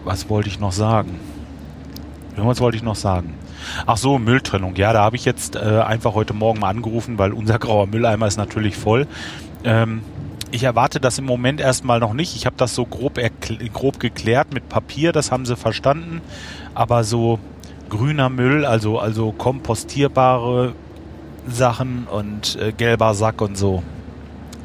was 0.02 0.28
wollte 0.28 0.48
ich 0.48 0.58
noch 0.58 0.72
sagen? 0.72 1.20
Irgendwas 2.34 2.58
wollte 2.58 2.76
ich 2.76 2.82
noch 2.82 2.96
sagen. 2.96 3.34
Ach 3.86 3.96
so, 3.96 4.18
Mülltrennung. 4.18 4.76
Ja, 4.76 4.92
da 4.92 5.02
habe 5.02 5.16
ich 5.16 5.24
jetzt 5.24 5.56
äh, 5.56 5.80
einfach 5.80 6.14
heute 6.14 6.34
Morgen 6.34 6.60
mal 6.60 6.70
angerufen, 6.70 7.18
weil 7.18 7.32
unser 7.32 7.58
grauer 7.60 7.86
Mülleimer 7.86 8.26
ist 8.26 8.36
natürlich 8.36 8.76
voll. 8.76 9.06
Ähm, 9.64 10.02
ich 10.50 10.64
erwarte 10.64 11.00
das 11.00 11.18
im 11.18 11.24
Moment 11.24 11.60
erstmal 11.60 11.98
noch 11.98 12.12
nicht. 12.12 12.36
Ich 12.36 12.44
habe 12.46 12.56
das 12.58 12.74
so 12.74 12.84
grob, 12.84 13.18
grob 13.72 13.98
geklärt 13.98 14.52
mit 14.52 14.68
Papier, 14.68 15.12
das 15.12 15.32
haben 15.32 15.46
sie 15.46 15.56
verstanden. 15.56 16.20
Aber 16.74 17.04
so 17.04 17.38
grüner 17.88 18.28
Müll, 18.28 18.64
also, 18.64 18.98
also 18.98 19.32
kompostierbare 19.32 20.74
Sachen 21.48 22.06
und 22.10 22.56
äh, 22.56 22.72
gelber 22.72 23.14
Sack 23.14 23.40
und 23.40 23.56
so. 23.56 23.82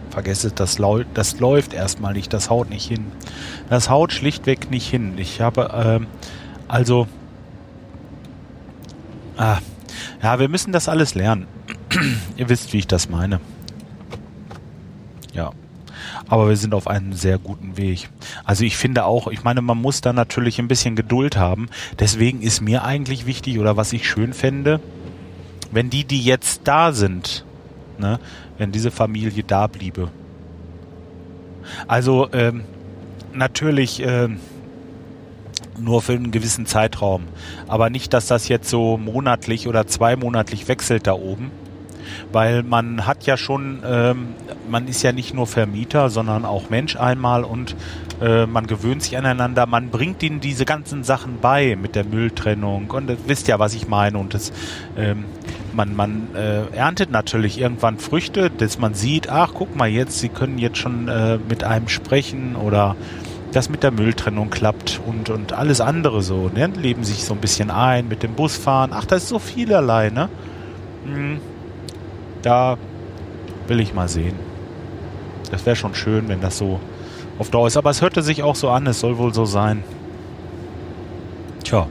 Vergesst 0.09 0.51
das, 0.59 0.77
das 1.13 1.39
läuft 1.39 1.73
erstmal 1.73 2.13
nicht, 2.13 2.33
das 2.33 2.49
haut 2.49 2.69
nicht 2.69 2.87
hin. 2.87 3.05
Das 3.69 3.89
haut 3.89 4.11
schlichtweg 4.11 4.71
nicht 4.71 4.89
hin. 4.89 5.13
Ich 5.17 5.41
habe, 5.41 5.71
ähm, 5.73 6.07
also 6.67 7.07
Ah, 9.37 9.59
ja, 10.21 10.39
wir 10.39 10.49
müssen 10.49 10.71
das 10.71 10.89
alles 10.89 11.15
lernen. 11.15 11.47
Ihr 12.37 12.49
wisst, 12.49 12.73
wie 12.73 12.79
ich 12.79 12.87
das 12.87 13.09
meine. 13.09 13.39
Ja. 15.33 15.51
Aber 16.27 16.49
wir 16.49 16.57
sind 16.57 16.73
auf 16.73 16.87
einem 16.87 17.13
sehr 17.13 17.37
guten 17.37 17.77
Weg. 17.77 18.09
Also 18.43 18.63
ich 18.65 18.75
finde 18.75 19.05
auch, 19.05 19.27
ich 19.27 19.43
meine, 19.43 19.61
man 19.61 19.77
muss 19.77 20.01
da 20.01 20.11
natürlich 20.11 20.59
ein 20.59 20.67
bisschen 20.67 20.95
Geduld 20.95 21.37
haben. 21.37 21.69
Deswegen 21.99 22.41
ist 22.41 22.61
mir 22.61 22.83
eigentlich 22.83 23.25
wichtig 23.25 23.59
oder 23.59 23.77
was 23.77 23.93
ich 23.93 24.07
schön 24.09 24.33
fände, 24.33 24.79
wenn 25.71 25.89
die, 25.89 26.03
die 26.03 26.21
jetzt 26.21 26.61
da 26.65 26.91
sind, 26.91 27.45
ne, 27.97 28.19
wenn 28.57 28.71
diese 28.71 28.91
Familie 28.91 29.43
da 29.43 29.67
bliebe. 29.67 30.09
Also 31.87 32.29
ähm, 32.33 32.63
natürlich 33.33 34.01
ähm, 34.01 34.39
nur 35.79 36.01
für 36.01 36.13
einen 36.13 36.31
gewissen 36.31 36.65
Zeitraum. 36.65 37.23
Aber 37.67 37.89
nicht, 37.89 38.13
dass 38.13 38.27
das 38.27 38.47
jetzt 38.47 38.69
so 38.69 38.97
monatlich 38.97 39.67
oder 39.67 39.87
zweimonatlich 39.87 40.67
wechselt 40.67 41.07
da 41.07 41.13
oben. 41.13 41.51
Weil 42.31 42.63
man 42.63 43.05
hat 43.05 43.25
ja 43.25 43.35
schon, 43.35 43.83
ähm, 43.85 44.29
man 44.69 44.87
ist 44.87 45.03
ja 45.03 45.11
nicht 45.11 45.33
nur 45.33 45.45
Vermieter, 45.45 46.09
sondern 46.09 46.45
auch 46.45 46.69
Mensch 46.69 46.95
einmal 46.95 47.43
und 47.43 47.75
äh, 48.21 48.45
man 48.45 48.65
gewöhnt 48.65 49.03
sich 49.03 49.17
aneinander. 49.17 49.65
Man 49.65 49.89
bringt 49.89 50.23
ihnen 50.23 50.39
diese 50.39 50.65
ganzen 50.65 51.03
Sachen 51.03 51.39
bei 51.41 51.75
mit 51.75 51.95
der 51.95 52.05
Mülltrennung 52.05 52.89
und 52.91 53.09
ihr 53.09 53.17
wisst 53.27 53.47
ja, 53.47 53.59
was 53.59 53.73
ich 53.73 53.87
meine. 53.87 54.17
Und 54.17 54.33
das, 54.33 54.51
ähm, 54.97 55.25
man, 55.73 55.95
man 55.95 56.29
äh, 56.35 56.75
erntet 56.75 57.11
natürlich 57.11 57.59
irgendwann 57.59 57.99
Früchte, 57.99 58.49
dass 58.49 58.79
man 58.79 58.93
sieht, 58.93 59.29
ach 59.29 59.51
guck 59.53 59.75
mal 59.75 59.89
jetzt, 59.89 60.19
sie 60.19 60.29
können 60.29 60.57
jetzt 60.57 60.77
schon 60.77 61.07
äh, 61.07 61.37
mit 61.49 61.63
einem 61.63 61.87
sprechen 61.89 62.55
oder 62.55 62.95
das 63.51 63.69
mit 63.69 63.83
der 63.83 63.91
Mülltrennung 63.91 64.49
klappt 64.49 64.99
und, 65.05 65.29
und 65.29 65.53
alles 65.53 65.81
andere 65.81 66.21
so, 66.21 66.49
ne? 66.53 66.67
Leben 66.67 67.03
sich 67.03 67.23
so 67.23 67.33
ein 67.33 67.39
bisschen 67.39 67.71
ein 67.71 68.07
mit 68.07 68.23
dem 68.23 68.33
Busfahren. 68.33 68.91
Ach, 68.93 69.05
da 69.05 69.15
ist 69.15 69.29
so 69.29 69.39
vielerlei, 69.39 70.09
ne? 70.09 70.29
Hm, 71.05 71.39
da 72.41 72.77
will 73.67 73.79
ich 73.79 73.93
mal 73.93 74.07
sehen. 74.07 74.35
Das 75.51 75.65
wäre 75.65 75.75
schon 75.75 75.95
schön, 75.95 76.27
wenn 76.27 76.41
das 76.41 76.57
so 76.57 76.79
auf 77.39 77.49
Dauer 77.49 77.67
ist. 77.67 77.77
Aber 77.77 77.89
es 77.89 78.01
hörte 78.01 78.21
sich 78.21 78.43
auch 78.43 78.55
so 78.55 78.69
an, 78.69 78.85
es 78.87 78.99
soll 78.99 79.17
wohl 79.17 79.33
so 79.33 79.45
sein. 79.45 79.83
Tja. 81.63 81.87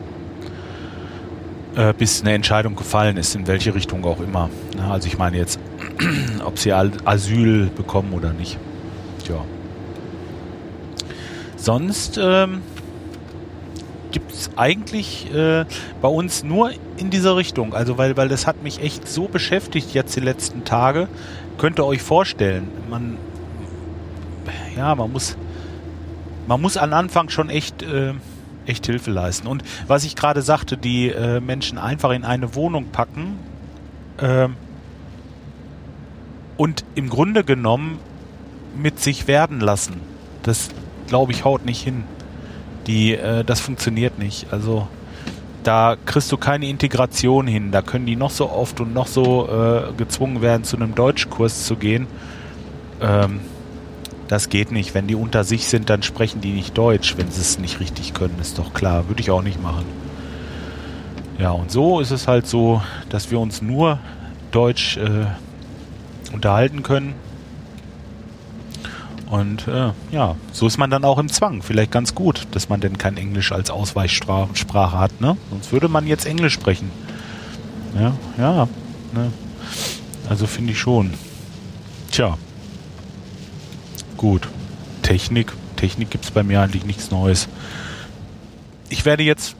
Äh, 1.74 1.94
bis 1.94 2.20
eine 2.22 2.32
Entscheidung 2.32 2.76
gefallen 2.76 3.16
ist, 3.16 3.34
in 3.34 3.46
welche 3.46 3.74
Richtung 3.74 4.04
auch 4.04 4.20
immer. 4.20 4.50
Also 4.90 5.08
ich 5.08 5.18
meine 5.18 5.38
jetzt, 5.38 5.58
ob 6.44 6.58
sie 6.58 6.72
Asyl 6.72 7.70
bekommen 7.74 8.12
oder 8.12 8.32
nicht. 8.32 8.58
Tja 9.24 9.44
sonst 11.66 12.16
ähm, 12.16 12.62
gibt 14.12 14.32
es 14.32 14.50
eigentlich 14.56 15.34
äh, 15.34 15.64
bei 16.00 16.08
uns 16.08 16.44
nur 16.44 16.70
in 16.96 17.10
dieser 17.10 17.36
Richtung. 17.36 17.74
Also 17.74 17.98
weil, 17.98 18.16
weil 18.16 18.28
das 18.28 18.46
hat 18.46 18.62
mich 18.62 18.80
echt 18.80 19.08
so 19.08 19.26
beschäftigt 19.26 19.92
jetzt 19.92 20.14
die 20.16 20.20
letzten 20.20 20.64
Tage. 20.64 21.08
Könnt 21.58 21.78
ihr 21.78 21.84
euch 21.84 22.02
vorstellen, 22.02 22.68
man 22.88 23.18
ja, 24.76 24.94
man 24.94 25.10
muss 25.10 25.36
man 26.46 26.60
muss 26.60 26.76
am 26.76 26.92
Anfang 26.92 27.30
schon 27.30 27.50
echt 27.50 27.82
äh, 27.82 28.14
echt 28.66 28.86
Hilfe 28.86 29.10
leisten. 29.10 29.48
Und 29.48 29.64
was 29.88 30.04
ich 30.04 30.14
gerade 30.14 30.42
sagte, 30.42 30.76
die 30.76 31.08
äh, 31.08 31.40
Menschen 31.40 31.78
einfach 31.78 32.12
in 32.12 32.24
eine 32.24 32.54
Wohnung 32.54 32.86
packen 32.92 33.38
äh, 34.18 34.48
und 36.56 36.84
im 36.94 37.08
Grunde 37.08 37.42
genommen 37.42 37.98
mit 38.76 39.00
sich 39.00 39.26
werden 39.26 39.60
lassen. 39.60 40.00
Das, 40.44 40.70
glaube 41.06 41.32
ich, 41.32 41.44
haut 41.44 41.64
nicht 41.64 41.82
hin. 41.82 42.04
Die, 42.86 43.14
äh, 43.14 43.44
das 43.44 43.60
funktioniert 43.60 44.18
nicht. 44.18 44.52
Also 44.52 44.88
da 45.62 45.96
kriegst 46.06 46.30
du 46.30 46.36
keine 46.36 46.68
Integration 46.68 47.46
hin. 47.46 47.72
Da 47.72 47.82
können 47.82 48.06
die 48.06 48.16
noch 48.16 48.30
so 48.30 48.50
oft 48.50 48.80
und 48.80 48.94
noch 48.94 49.06
so 49.06 49.48
äh, 49.48 49.92
gezwungen 49.96 50.40
werden, 50.40 50.64
zu 50.64 50.76
einem 50.76 50.94
Deutschkurs 50.94 51.64
zu 51.64 51.76
gehen. 51.76 52.06
Ähm, 53.00 53.40
das 54.28 54.48
geht 54.48 54.70
nicht. 54.70 54.94
Wenn 54.94 55.06
die 55.06 55.14
unter 55.14 55.44
sich 55.44 55.66
sind, 55.66 55.90
dann 55.90 56.02
sprechen 56.02 56.40
die 56.40 56.52
nicht 56.52 56.76
Deutsch, 56.78 57.16
wenn 57.16 57.30
sie 57.30 57.40
es 57.40 57.58
nicht 57.58 57.80
richtig 57.80 58.14
können. 58.14 58.36
Ist 58.40 58.58
doch 58.58 58.74
klar. 58.74 59.08
Würde 59.08 59.20
ich 59.20 59.30
auch 59.30 59.42
nicht 59.42 59.60
machen. 59.60 59.84
Ja, 61.38 61.50
und 61.50 61.70
so 61.70 62.00
ist 62.00 62.12
es 62.12 62.28
halt 62.28 62.46
so, 62.46 62.80
dass 63.08 63.30
wir 63.30 63.40
uns 63.40 63.60
nur 63.60 63.98
Deutsch 64.52 64.96
äh, 64.96 65.26
unterhalten 66.32 66.82
können 66.82 67.14
und 69.30 69.66
äh, 69.66 69.90
ja, 70.12 70.36
so 70.52 70.66
ist 70.66 70.78
man 70.78 70.90
dann 70.90 71.04
auch 71.04 71.18
im 71.18 71.28
Zwang. 71.28 71.62
Vielleicht 71.62 71.90
ganz 71.90 72.14
gut, 72.14 72.46
dass 72.52 72.68
man 72.68 72.80
denn 72.80 72.96
kein 72.96 73.16
Englisch 73.16 73.52
als 73.52 73.70
Ausweichsprache 73.70 74.98
hat, 74.98 75.20
ne? 75.20 75.36
Sonst 75.50 75.72
würde 75.72 75.88
man 75.88 76.06
jetzt 76.06 76.26
Englisch 76.26 76.54
sprechen. 76.54 76.90
Ja, 77.98 78.12
ja. 78.38 78.68
Ne? 79.12 79.32
Also 80.28 80.46
finde 80.46 80.72
ich 80.72 80.78
schon. 80.78 81.14
Tja. 82.10 82.36
Gut. 84.16 84.48
Technik. 85.02 85.52
Technik 85.76 86.10
gibt 86.10 86.24
es 86.24 86.30
bei 86.30 86.42
mir 86.42 86.60
eigentlich 86.60 86.84
nichts 86.84 87.10
Neues. 87.10 87.48
Ich 88.88 89.04
werde 89.04 89.22
jetzt, 89.22 89.56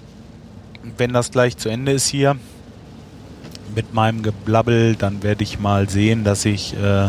wenn 0.96 1.12
das 1.12 1.30
gleich 1.30 1.56
zu 1.56 1.68
Ende 1.68 1.92
ist 1.92 2.06
hier, 2.06 2.36
mit 3.74 3.92
meinem 3.92 4.22
Geblabbel, 4.22 4.96
dann 4.96 5.22
werde 5.22 5.42
ich 5.42 5.58
mal 5.58 5.88
sehen, 5.88 6.24
dass 6.24 6.44
ich 6.44 6.74
äh, 6.74 7.08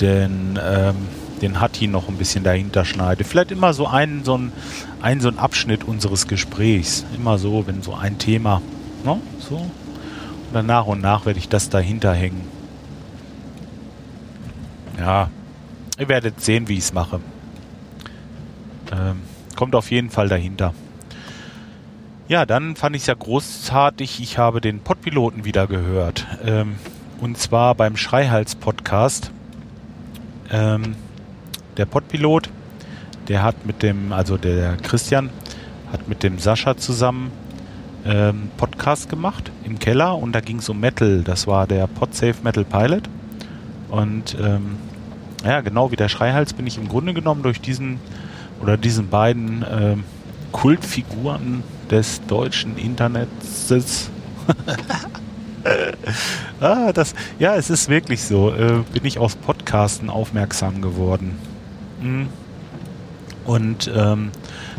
den, 0.00 0.58
ähm, 0.62 0.96
den 1.42 1.60
Hatti 1.60 1.86
noch 1.86 2.08
ein 2.08 2.16
bisschen 2.16 2.44
dahinter 2.44 2.84
schneide. 2.84 3.24
Vielleicht 3.24 3.50
immer 3.50 3.72
so 3.72 3.86
einen, 3.86 4.24
so 4.24 4.36
ein, 4.36 4.52
einen, 5.00 5.20
so 5.20 5.28
ein 5.28 5.38
Abschnitt 5.38 5.84
unseres 5.84 6.26
Gesprächs. 6.26 7.04
Immer 7.14 7.38
so, 7.38 7.66
wenn 7.66 7.82
so 7.82 7.94
ein 7.94 8.18
Thema, 8.18 8.62
ne? 9.04 9.20
so. 9.38 9.56
Und 9.56 10.54
dann 10.54 10.66
nach 10.66 10.86
und 10.86 11.00
nach 11.00 11.26
werde 11.26 11.38
ich 11.38 11.48
das 11.48 11.70
dahinter 11.70 12.12
hängen. 12.12 12.46
Ja, 14.98 15.30
ihr 15.98 16.08
werdet 16.08 16.40
sehen, 16.40 16.68
wie 16.68 16.74
ich 16.74 16.80
es 16.80 16.92
mache. 16.92 17.20
Ähm, 18.92 19.22
kommt 19.56 19.74
auf 19.74 19.90
jeden 19.90 20.10
Fall 20.10 20.28
dahinter. 20.28 20.74
Ja, 22.28 22.46
dann 22.46 22.76
fand 22.76 22.94
ich 22.96 23.02
es 23.02 23.06
ja 23.06 23.14
großartig. 23.14 24.20
Ich 24.20 24.38
habe 24.38 24.60
den 24.60 24.80
Podpiloten 24.80 25.44
wieder 25.44 25.66
gehört. 25.66 26.26
Ähm, 26.44 26.76
und 27.20 27.38
zwar 27.38 27.74
beim 27.74 27.96
Schreihals-Podcast 27.96 29.32
ähm, 30.50 30.94
der 31.76 31.86
Podpilot, 31.86 32.50
der 33.28 33.42
hat 33.42 33.66
mit 33.66 33.82
dem, 33.82 34.12
also 34.12 34.36
der 34.36 34.76
Christian, 34.76 35.30
hat 35.92 36.08
mit 36.08 36.22
dem 36.22 36.38
Sascha 36.38 36.76
zusammen 36.76 37.30
ähm, 38.04 38.50
Podcast 38.56 39.08
gemacht 39.08 39.50
im 39.64 39.78
Keller 39.78 40.16
und 40.16 40.32
da 40.32 40.40
ging 40.40 40.58
es 40.58 40.68
um 40.68 40.80
Metal. 40.80 41.22
Das 41.22 41.46
war 41.46 41.66
der 41.66 41.86
Podsafe 41.86 42.36
Metal 42.42 42.64
Pilot. 42.64 43.08
Und 43.90 44.36
ähm, 44.40 44.76
ja, 45.44 45.60
genau 45.60 45.90
wie 45.90 45.96
der 45.96 46.08
Schreihals 46.08 46.52
bin 46.52 46.66
ich 46.66 46.78
im 46.78 46.88
Grunde 46.88 47.14
genommen 47.14 47.42
durch 47.42 47.60
diesen 47.60 47.98
oder 48.60 48.76
diesen 48.76 49.08
beiden 49.08 49.62
äh, 49.62 49.96
Kultfiguren 50.52 51.62
des 51.90 52.24
deutschen 52.26 52.76
Internets. 52.76 53.68
ah, 56.60 56.92
das, 56.92 57.14
ja, 57.38 57.56
es 57.56 57.70
ist 57.70 57.88
wirklich 57.88 58.22
so. 58.22 58.52
Äh, 58.52 58.82
bin 58.92 59.04
ich 59.04 59.18
aus 59.18 59.36
Podcasten 59.36 60.10
aufmerksam 60.10 60.80
geworden. 60.80 61.38
Mhm. 62.00 62.28
Und 63.44 63.90
ähm, 63.94 64.30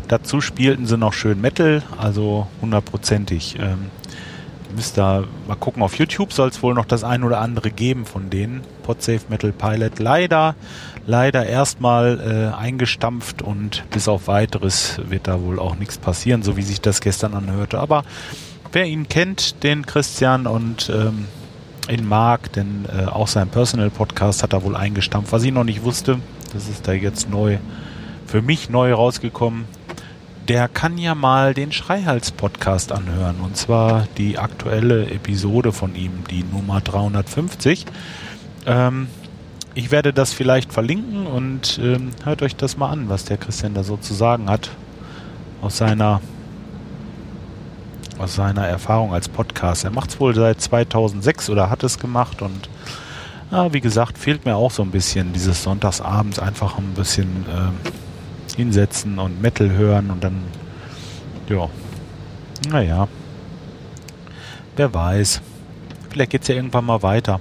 dazu 0.08 0.40
spielten 0.40 0.86
sie 0.86 0.96
noch 0.96 1.12
schön 1.12 1.40
Metal, 1.40 1.82
also 1.98 2.46
hundertprozentig. 2.60 3.56
Ähm, 3.58 3.90
müsst 4.74 4.98
da 4.98 5.24
mal 5.46 5.56
gucken. 5.56 5.82
Auf 5.82 5.96
YouTube 5.96 6.32
soll 6.32 6.48
es 6.48 6.62
wohl 6.62 6.74
noch 6.74 6.86
das 6.86 7.04
ein 7.04 7.24
oder 7.24 7.40
andere 7.40 7.70
geben 7.70 8.06
von 8.06 8.30
denen. 8.30 8.62
Podsafe 8.82 9.20
Metal 9.28 9.52
Pilot. 9.52 9.98
Leider, 9.98 10.54
leider 11.06 11.46
erstmal 11.46 12.52
äh, 12.54 12.56
eingestampft 12.56 13.42
und 13.42 13.84
bis 13.90 14.08
auf 14.08 14.28
weiteres 14.28 15.00
wird 15.08 15.28
da 15.28 15.40
wohl 15.42 15.58
auch 15.58 15.76
nichts 15.76 15.98
passieren, 15.98 16.42
so 16.42 16.56
wie 16.56 16.62
sich 16.62 16.80
das 16.80 17.00
gestern 17.00 17.34
anhörte. 17.34 17.78
Aber 17.78 18.04
wer 18.72 18.86
ihn 18.86 19.08
kennt, 19.08 19.62
den 19.62 19.86
Christian 19.86 20.46
und 20.46 20.90
ähm, 20.94 21.26
ihn 21.90 22.06
mag, 22.06 22.52
denn 22.52 22.86
äh, 22.86 23.06
auch 23.06 23.28
sein 23.28 23.48
Personal 23.48 23.90
Podcast 23.90 24.42
hat 24.42 24.52
er 24.52 24.62
wohl 24.62 24.76
eingestampft. 24.76 25.32
Was 25.32 25.44
ich 25.44 25.52
noch 25.52 25.64
nicht 25.64 25.82
wusste, 25.82 26.18
das 26.52 26.68
ist 26.68 26.88
da 26.88 26.92
jetzt 26.92 27.30
neu, 27.30 27.58
für 28.26 28.42
mich 28.42 28.70
neu 28.70 28.92
rausgekommen 28.92 29.66
der 30.48 30.68
kann 30.68 30.98
ja 30.98 31.14
mal 31.14 31.54
den 31.54 31.72
Schreihals-Podcast 31.72 32.92
anhören. 32.92 33.36
Und 33.40 33.56
zwar 33.56 34.06
die 34.18 34.38
aktuelle 34.38 35.10
Episode 35.10 35.72
von 35.72 35.94
ihm, 35.94 36.24
die 36.30 36.44
Nummer 36.44 36.80
350. 36.80 37.86
Ähm, 38.66 39.08
ich 39.74 39.90
werde 39.90 40.12
das 40.12 40.32
vielleicht 40.32 40.72
verlinken 40.72 41.26
und 41.26 41.80
ähm, 41.82 42.10
hört 42.24 42.42
euch 42.42 42.56
das 42.56 42.76
mal 42.76 42.90
an, 42.90 43.08
was 43.08 43.24
der 43.24 43.38
Christian 43.38 43.74
da 43.74 43.84
so 43.84 43.96
zu 43.96 44.14
sagen 44.14 44.50
hat 44.50 44.70
aus 45.62 45.78
seiner 45.78 46.20
aus 48.22 48.36
seiner 48.36 48.66
Erfahrung 48.66 49.12
als 49.12 49.28
Podcast. 49.28 49.84
Er 49.84 49.90
macht 49.90 50.10
es 50.10 50.20
wohl 50.20 50.34
seit 50.34 50.60
2006 50.60 51.50
oder 51.50 51.68
hat 51.68 51.82
es 51.82 51.98
gemacht 51.98 52.40
und 52.40 52.68
ja, 53.50 53.72
wie 53.72 53.80
gesagt, 53.80 54.16
fehlt 54.16 54.46
mir 54.46 54.56
auch 54.56 54.70
so 54.70 54.82
ein 54.82 54.90
bisschen 54.90 55.32
dieses 55.32 55.62
Sonntagsabends 55.62 56.38
einfach 56.38 56.78
ein 56.78 56.94
bisschen 56.94 57.44
äh, 57.46 58.56
hinsetzen 58.56 59.18
und 59.18 59.42
Metal 59.42 59.70
hören 59.70 60.10
und 60.10 60.24
dann, 60.24 60.42
ja, 61.48 61.68
naja, 62.70 63.08
wer 64.76 64.94
weiß. 64.94 65.42
Vielleicht 66.10 66.30
geht 66.30 66.42
es 66.42 66.48
ja 66.48 66.54
irgendwann 66.54 66.86
mal 66.86 67.02
weiter. 67.02 67.40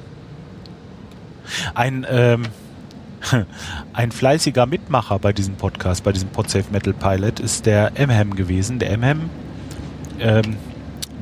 Ein, 1.76 2.06
ähm, 2.10 2.44
ein 3.94 4.12
fleißiger 4.12 4.65
Mitmacher 4.65 5.20
bei 5.20 5.32
diesem 5.32 5.56
Podcast, 5.56 6.04
bei 6.04 6.12
diesem 6.12 6.30
Podsafe 6.30 6.65
Metal 6.72 6.94
Pilot, 6.94 7.39
ist 7.39 7.65
der 7.65 7.91
Emhem 7.96 8.36
gewesen. 8.36 8.80
Der 8.80 8.91
Emhem, 8.91 9.30
ähm, 10.20 10.58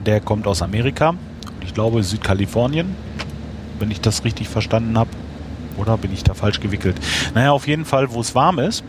der 0.05 0.21
kommt 0.21 0.47
aus 0.47 0.61
Amerika, 0.61 1.15
ich 1.61 1.73
glaube 1.73 2.03
Südkalifornien, 2.03 2.95
wenn 3.79 3.91
ich 3.91 4.01
das 4.01 4.23
richtig 4.23 4.49
verstanden 4.49 4.97
habe. 4.97 5.09
Oder 5.77 5.97
bin 5.97 6.11
ich 6.11 6.23
da 6.23 6.33
falsch 6.33 6.59
gewickelt? 6.59 6.97
Naja, 7.33 7.51
auf 7.51 7.65
jeden 7.65 7.85
Fall, 7.85 8.11
wo 8.11 8.19
es 8.19 8.35
warm 8.35 8.59
ist. 8.59 8.83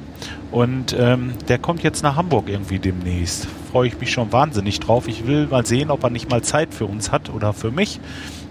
Und 0.51 0.97
ähm, 0.99 1.35
der 1.49 1.59
kommt 1.59 1.85
jetzt 1.85 2.03
nach 2.03 2.17
Hamburg 2.17 2.49
irgendwie 2.49 2.81
demnächst. 2.81 3.47
Freue 3.71 3.87
ich 3.87 4.01
mich 4.01 4.11
schon 4.11 4.33
wahnsinnig 4.33 4.81
drauf. 4.81 5.07
Ich 5.07 5.25
will 5.27 5.47
mal 5.47 5.65
sehen, 5.65 5.93
ob 5.93 6.03
er 6.03 6.11
nicht 6.11 6.29
mal 6.29 6.43
Zeit 6.43 6.75
für 6.75 6.87
uns 6.87 7.13
hat 7.13 7.31
oder 7.31 7.53
für 7.53 7.71
mich 7.71 8.01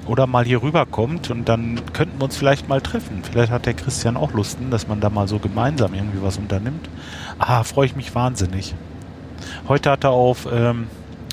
oder 0.09 0.25
mal 0.25 0.45
hier 0.45 0.63
rüberkommt 0.63 1.29
und 1.29 1.47
dann 1.47 1.79
könnten 1.93 2.19
wir 2.19 2.25
uns 2.25 2.37
vielleicht 2.37 2.67
mal 2.67 2.81
treffen. 2.81 3.21
Vielleicht 3.29 3.51
hat 3.51 3.65
der 3.65 3.75
Christian 3.75 4.17
auch 4.17 4.33
Lusten, 4.33 4.71
dass 4.71 4.87
man 4.87 5.01
da 5.01 5.09
mal 5.09 5.27
so 5.27 5.37
gemeinsam 5.37 5.93
irgendwie 5.93 6.23
was 6.23 6.37
unternimmt. 6.37 6.89
Ah, 7.37 7.63
freue 7.63 7.85
ich 7.85 7.95
mich 7.95 8.15
wahnsinnig. 8.15 8.73
Heute 9.67 9.91
hat 9.91 10.03
er 10.03 10.11
auf 10.11 10.47
ähm, 10.51 10.87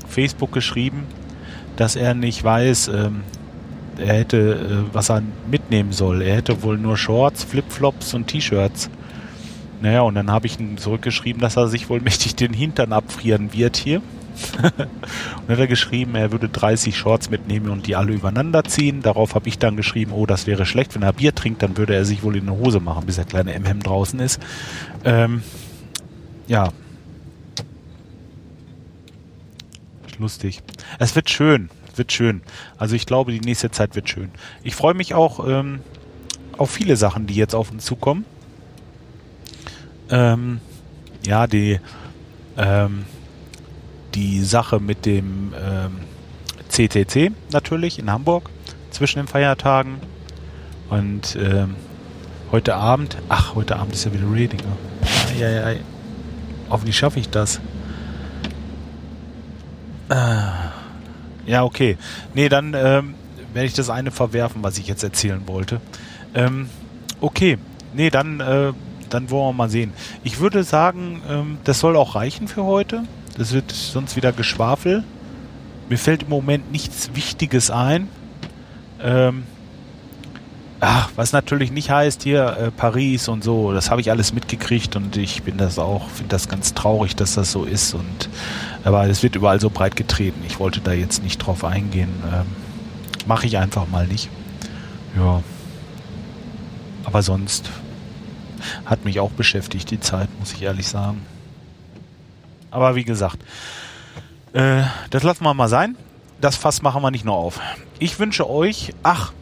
Facebook 0.09 0.53
geschrieben, 0.53 1.05
dass 1.77 1.97
er 1.97 2.14
nicht 2.14 2.42
weiß, 2.42 2.88
ähm, 2.88 3.23
er 3.99 4.14
hätte, 4.14 4.85
äh, 4.90 4.95
was 4.95 5.11
er 5.11 5.23
mitnehmen 5.51 5.92
soll. 5.92 6.23
Er 6.23 6.37
hätte 6.37 6.62
wohl 6.62 6.79
nur 6.79 6.97
Shorts, 6.97 7.45
Flipflops 7.45 8.14
und 8.14 8.27
T-Shirts. 8.27 8.90
Naja, 9.81 10.01
und 10.03 10.14
dann 10.14 10.31
habe 10.31 10.47
ich 10.47 10.59
ihm 10.59 10.79
zurückgeschrieben, 10.79 11.40
dass 11.40 11.57
er 11.57 11.69
sich 11.69 11.88
wohl 11.88 12.01
mächtig 12.03 12.37
den 12.37 12.53
Hintern 12.53 12.92
abfrieren 12.92 13.53
wird 13.53 13.77
hier. 13.77 14.03
und 14.62 14.75
dann 14.77 15.57
hat 15.57 15.59
er 15.59 15.66
geschrieben, 15.66 16.14
er 16.14 16.31
würde 16.31 16.49
30 16.49 16.97
Shorts 16.97 17.31
mitnehmen 17.31 17.71
und 17.71 17.87
die 17.87 17.97
alle 17.97 18.12
übereinander 18.12 18.64
ziehen. 18.64 19.01
Darauf 19.01 19.35
habe 19.35 19.49
ich 19.49 19.59
dann 19.59 19.77
geschrieben, 19.77 20.12
oh, 20.12 20.27
das 20.27 20.47
wäre 20.47 20.66
schlecht. 20.66 20.95
Wenn 20.95 21.03
er 21.03 21.12
Bier 21.12 21.35
trinkt, 21.35 21.62
dann 21.62 21.77
würde 21.77 21.95
er 21.95 22.05
sich 22.05 22.23
wohl 22.23 22.37
in 22.37 22.49
eine 22.49 22.59
Hose 22.59 22.81
machen, 22.81 23.07
bis 23.07 23.16
der 23.16 23.25
kleine 23.25 23.59
MM 23.59 23.81
draußen 23.81 24.21
ist. 24.21 24.40
Ähm, 25.05 25.42
ja. 26.47 26.69
Lustig. 30.18 30.62
Es 30.98 31.14
wird 31.14 31.31
schön. 31.31 31.70
Wird 31.94 32.12
schön. 32.12 32.42
Also 32.79 32.94
ich 32.94 33.07
glaube, 33.07 33.33
die 33.33 33.40
nächste 33.40 33.70
Zeit 33.70 33.94
wird 33.94 34.09
schön. 34.09 34.31
Ich 34.62 34.74
freue 34.74 34.94
mich 34.94 35.14
auch 35.14 35.46
ähm, 35.46 35.81
auf 36.57 36.70
viele 36.70 36.96
Sachen, 36.96 37.26
die 37.26 37.35
jetzt 37.35 37.55
auf 37.55 37.70
uns 37.70 37.85
zukommen. 37.85 38.24
Ähm, 40.11 40.61
ja, 41.26 41.46
die, 41.46 41.81
ähm, 42.57 43.05
die 44.14 44.42
Sache 44.42 44.79
mit 44.79 45.07
dem 45.07 45.52
ähm, 45.59 45.98
CCC 46.68 47.33
natürlich 47.50 47.98
in 47.98 48.11
Hamburg 48.11 48.50
zwischen 48.90 49.18
den 49.18 49.26
Feiertagen 49.26 49.96
und 50.88 51.37
ähm, 51.40 51.74
heute 52.52 52.76
Abend, 52.76 53.16
ach, 53.29 53.55
heute 53.55 53.76
Abend 53.76 53.94
ist 53.94 54.05
ja 54.05 54.12
wieder 54.12 54.31
Reading. 54.31 54.61
Ja, 55.38 55.48
ja, 55.48 55.70
ja. 55.72 55.81
Hoffentlich 56.70 56.96
schaffe 56.96 57.20
ich 57.20 57.29
das. 57.29 57.61
Äh, 60.09 61.51
ja, 61.51 61.64
okay. 61.64 61.97
Nee, 62.35 62.49
dann 62.49 62.75
ähm, 62.75 63.14
werde 63.53 63.66
ich 63.66 63.75
das 63.75 63.90
eine 63.90 64.11
verwerfen, 64.11 64.62
was 64.62 64.79
ich 64.79 64.87
jetzt 64.87 65.03
erzählen 65.03 65.42
wollte. 65.47 65.81
Ähm, 66.35 66.69
okay. 67.21 67.59
Nee, 67.95 68.11
dann 68.11 68.40
äh, 68.40 68.73
dann 69.11 69.31
wollen 69.31 69.49
wir 69.49 69.53
mal 69.53 69.71
sehen. 69.71 69.92
Ich 70.25 70.40
würde 70.40 70.64
sagen, 70.64 71.23
ähm, 71.29 71.59
das 71.64 71.81
soll 71.81 71.97
auch 71.97 72.14
reichen 72.14 72.49
für 72.49 72.64
heute. 72.64 73.05
Das 73.37 73.53
wird 73.53 73.71
sonst 73.73 74.16
wieder 74.16 74.33
Geschwafel. 74.33 75.05
Mir 75.88 75.99
fällt 75.99 76.25
im 76.25 76.31
Moment 76.31 76.73
nichts 76.73 77.11
Wichtiges 77.14 77.71
ein. 77.71 78.09
Ähm, 79.01 79.45
was 81.16 81.33
natürlich 81.33 81.72
nicht 81.72 81.90
heißt 81.90 82.22
hier 82.22 82.57
äh, 82.59 82.70
Paris 82.70 83.29
und 83.29 83.42
so, 83.42 83.72
das 83.72 83.90
habe 83.90 84.00
ich 84.00 84.11
alles 84.11 84.33
mitgekriegt 84.33 84.96
und 84.96 85.16
ich 85.16 85.42
bin 85.42 85.57
das 85.57 85.79
auch, 85.79 86.09
finde 86.11 86.29
das 86.29 86.48
ganz 86.48 86.74
traurig, 86.74 87.16
dass 87.16 87.35
das 87.35 87.50
so 87.50 87.64
ist 87.64 87.94
und 87.94 88.29
aber 88.85 89.09
es 89.09 89.22
wird 89.24 89.35
überall 89.35 89.59
so 89.59 89.68
breit 89.68 89.96
getreten. 89.96 90.44
Ich 90.46 90.61
wollte 90.61 90.81
da 90.81 90.92
jetzt 90.92 91.22
nicht 91.22 91.38
drauf 91.38 91.64
eingehen. 91.64 92.11
Ähm, 92.33 92.46
Mache 93.26 93.48
ich 93.48 93.59
einfach 93.59 93.88
mal 93.88 94.07
nicht. 94.07 94.31
Ja. 95.16 95.42
Aber 97.02 97.22
sonst 97.22 97.68
hat 98.85 99.05
mich 99.05 99.18
auch 99.18 99.33
beschäftigt, 99.33 99.90
die 99.90 99.98
Zeit, 99.98 100.29
muss 100.38 100.52
ich 100.52 100.62
ehrlich 100.62 100.87
sagen. 100.87 101.26
Aber 102.70 102.94
wie 102.94 103.02
gesagt, 103.02 103.38
äh, 104.52 104.83
das 105.11 105.24
lassen 105.24 105.42
wir 105.42 105.55
mal 105.55 105.68
sein. 105.68 105.96
Das 106.40 106.55
Fass 106.55 106.83
machen 106.83 107.02
wir 107.02 107.11
nicht 107.11 107.24
nur 107.24 107.35
auf. 107.35 107.61
Ich 107.98 108.20
wünsche 108.20 108.48
euch, 108.48 108.92
ach, 109.02 109.33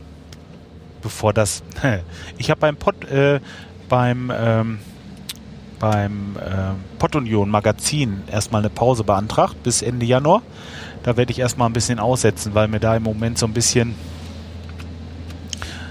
bevor 1.05 1.33
das, 1.33 1.62
ich 2.38 2.51
habe 2.51 2.61
beim 2.61 2.77
Pod, 2.77 3.05
äh, 3.05 3.38
beim, 3.88 4.33
ähm, 4.37 4.79
beim 5.79 6.37
äh, 6.37 6.99
Pottunion 6.99 7.49
Magazin 7.49 8.23
erstmal 8.27 8.62
eine 8.62 8.71
Pause 8.71 9.05
beantragt 9.05 9.62
bis 9.62 9.83
Ende 9.83 10.07
Januar. 10.07 10.43
Da 11.05 11.17
werde 11.17 11.31
ich 11.31 11.38
erstmal 11.38 11.69
ein 11.69 11.75
bisschen 11.75 12.01
aussetzen, 12.01 12.55
weil 12.55 12.67
mir 12.67 12.81
da 12.81 12.97
im 12.97 13.03
Moment 13.05 13.38
so 13.38 13.47
ein 13.47 13.53
bisschen 13.53 13.95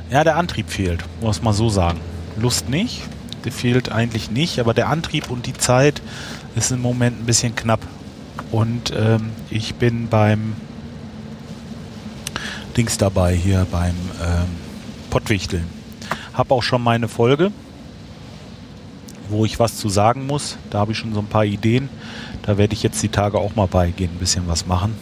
ja, 0.09 0.23
der 0.23 0.35
Antrieb 0.35 0.69
fehlt, 0.69 1.03
muss 1.21 1.41
man 1.41 1.53
so 1.53 1.69
sagen. 1.69 1.99
Lust 2.37 2.67
nicht, 2.67 3.01
der 3.45 3.51
fehlt 3.51 3.91
eigentlich 3.91 4.31
nicht, 4.31 4.59
aber 4.59 4.73
der 4.73 4.89
Antrieb 4.89 5.29
und 5.29 5.45
die 5.45 5.53
Zeit 5.53 6.01
ist 6.55 6.71
im 6.71 6.81
Moment 6.81 7.21
ein 7.21 7.25
bisschen 7.25 7.55
knapp. 7.55 7.79
Und 8.51 8.91
ähm, 8.95 9.29
ich 9.49 9.75
bin 9.75 10.07
beim 10.09 10.55
Dings 12.75 12.97
dabei 12.97 13.35
hier 13.35 13.67
beim 13.71 13.95
ähm, 14.23 14.72
Pottwichteln. 15.13 15.65
Hab 16.33 16.49
auch 16.49 16.63
schon 16.63 16.81
meine 16.81 17.07
Folge, 17.07 17.51
wo 19.29 19.45
ich 19.45 19.59
was 19.59 19.77
zu 19.77 19.87
sagen 19.87 20.25
muss. 20.25 20.57
Da 20.71 20.79
habe 20.79 20.91
ich 20.91 20.97
schon 20.97 21.13
so 21.13 21.19
ein 21.19 21.27
paar 21.27 21.45
Ideen. 21.45 21.87
Da 22.41 22.57
werde 22.57 22.73
ich 22.73 22.81
jetzt 22.81 23.03
die 23.03 23.09
Tage 23.09 23.37
auch 23.37 23.55
mal 23.55 23.67
beigehen, 23.67 24.09
ein 24.11 24.17
bisschen 24.17 24.47
was 24.47 24.65
machen. 24.65 24.95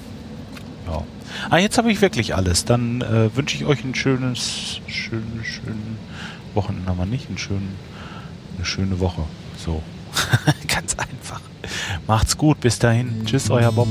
Ja. 0.86 1.04
Ah, 1.50 1.58
jetzt 1.60 1.78
habe 1.78 1.90
ich 1.90 2.02
wirklich 2.02 2.36
alles. 2.36 2.66
Dann 2.66 3.00
äh, 3.00 3.34
wünsche 3.38 3.56
ich 3.56 3.64
euch 3.64 3.86
ein 3.86 3.96
schönes, 3.96 4.82
schönen, 4.88 5.46
schönen 5.46 5.98
Wochenende, 6.56 6.92
aber 6.92 7.06
nicht 7.06 7.30
einen 7.30 7.38
schönen 7.38 7.74
eine 8.58 8.66
schöne 8.66 9.00
Woche. 9.00 9.24
So. 9.56 9.82
Ganz 10.68 10.98
einfach. 10.98 11.40
Macht's 12.06 12.38
gut. 12.38 12.60
Bis 12.60 12.80
dahin. 12.80 13.26
Tschüss, 13.26 13.50
euer 13.50 13.72
Bob. 13.72 13.88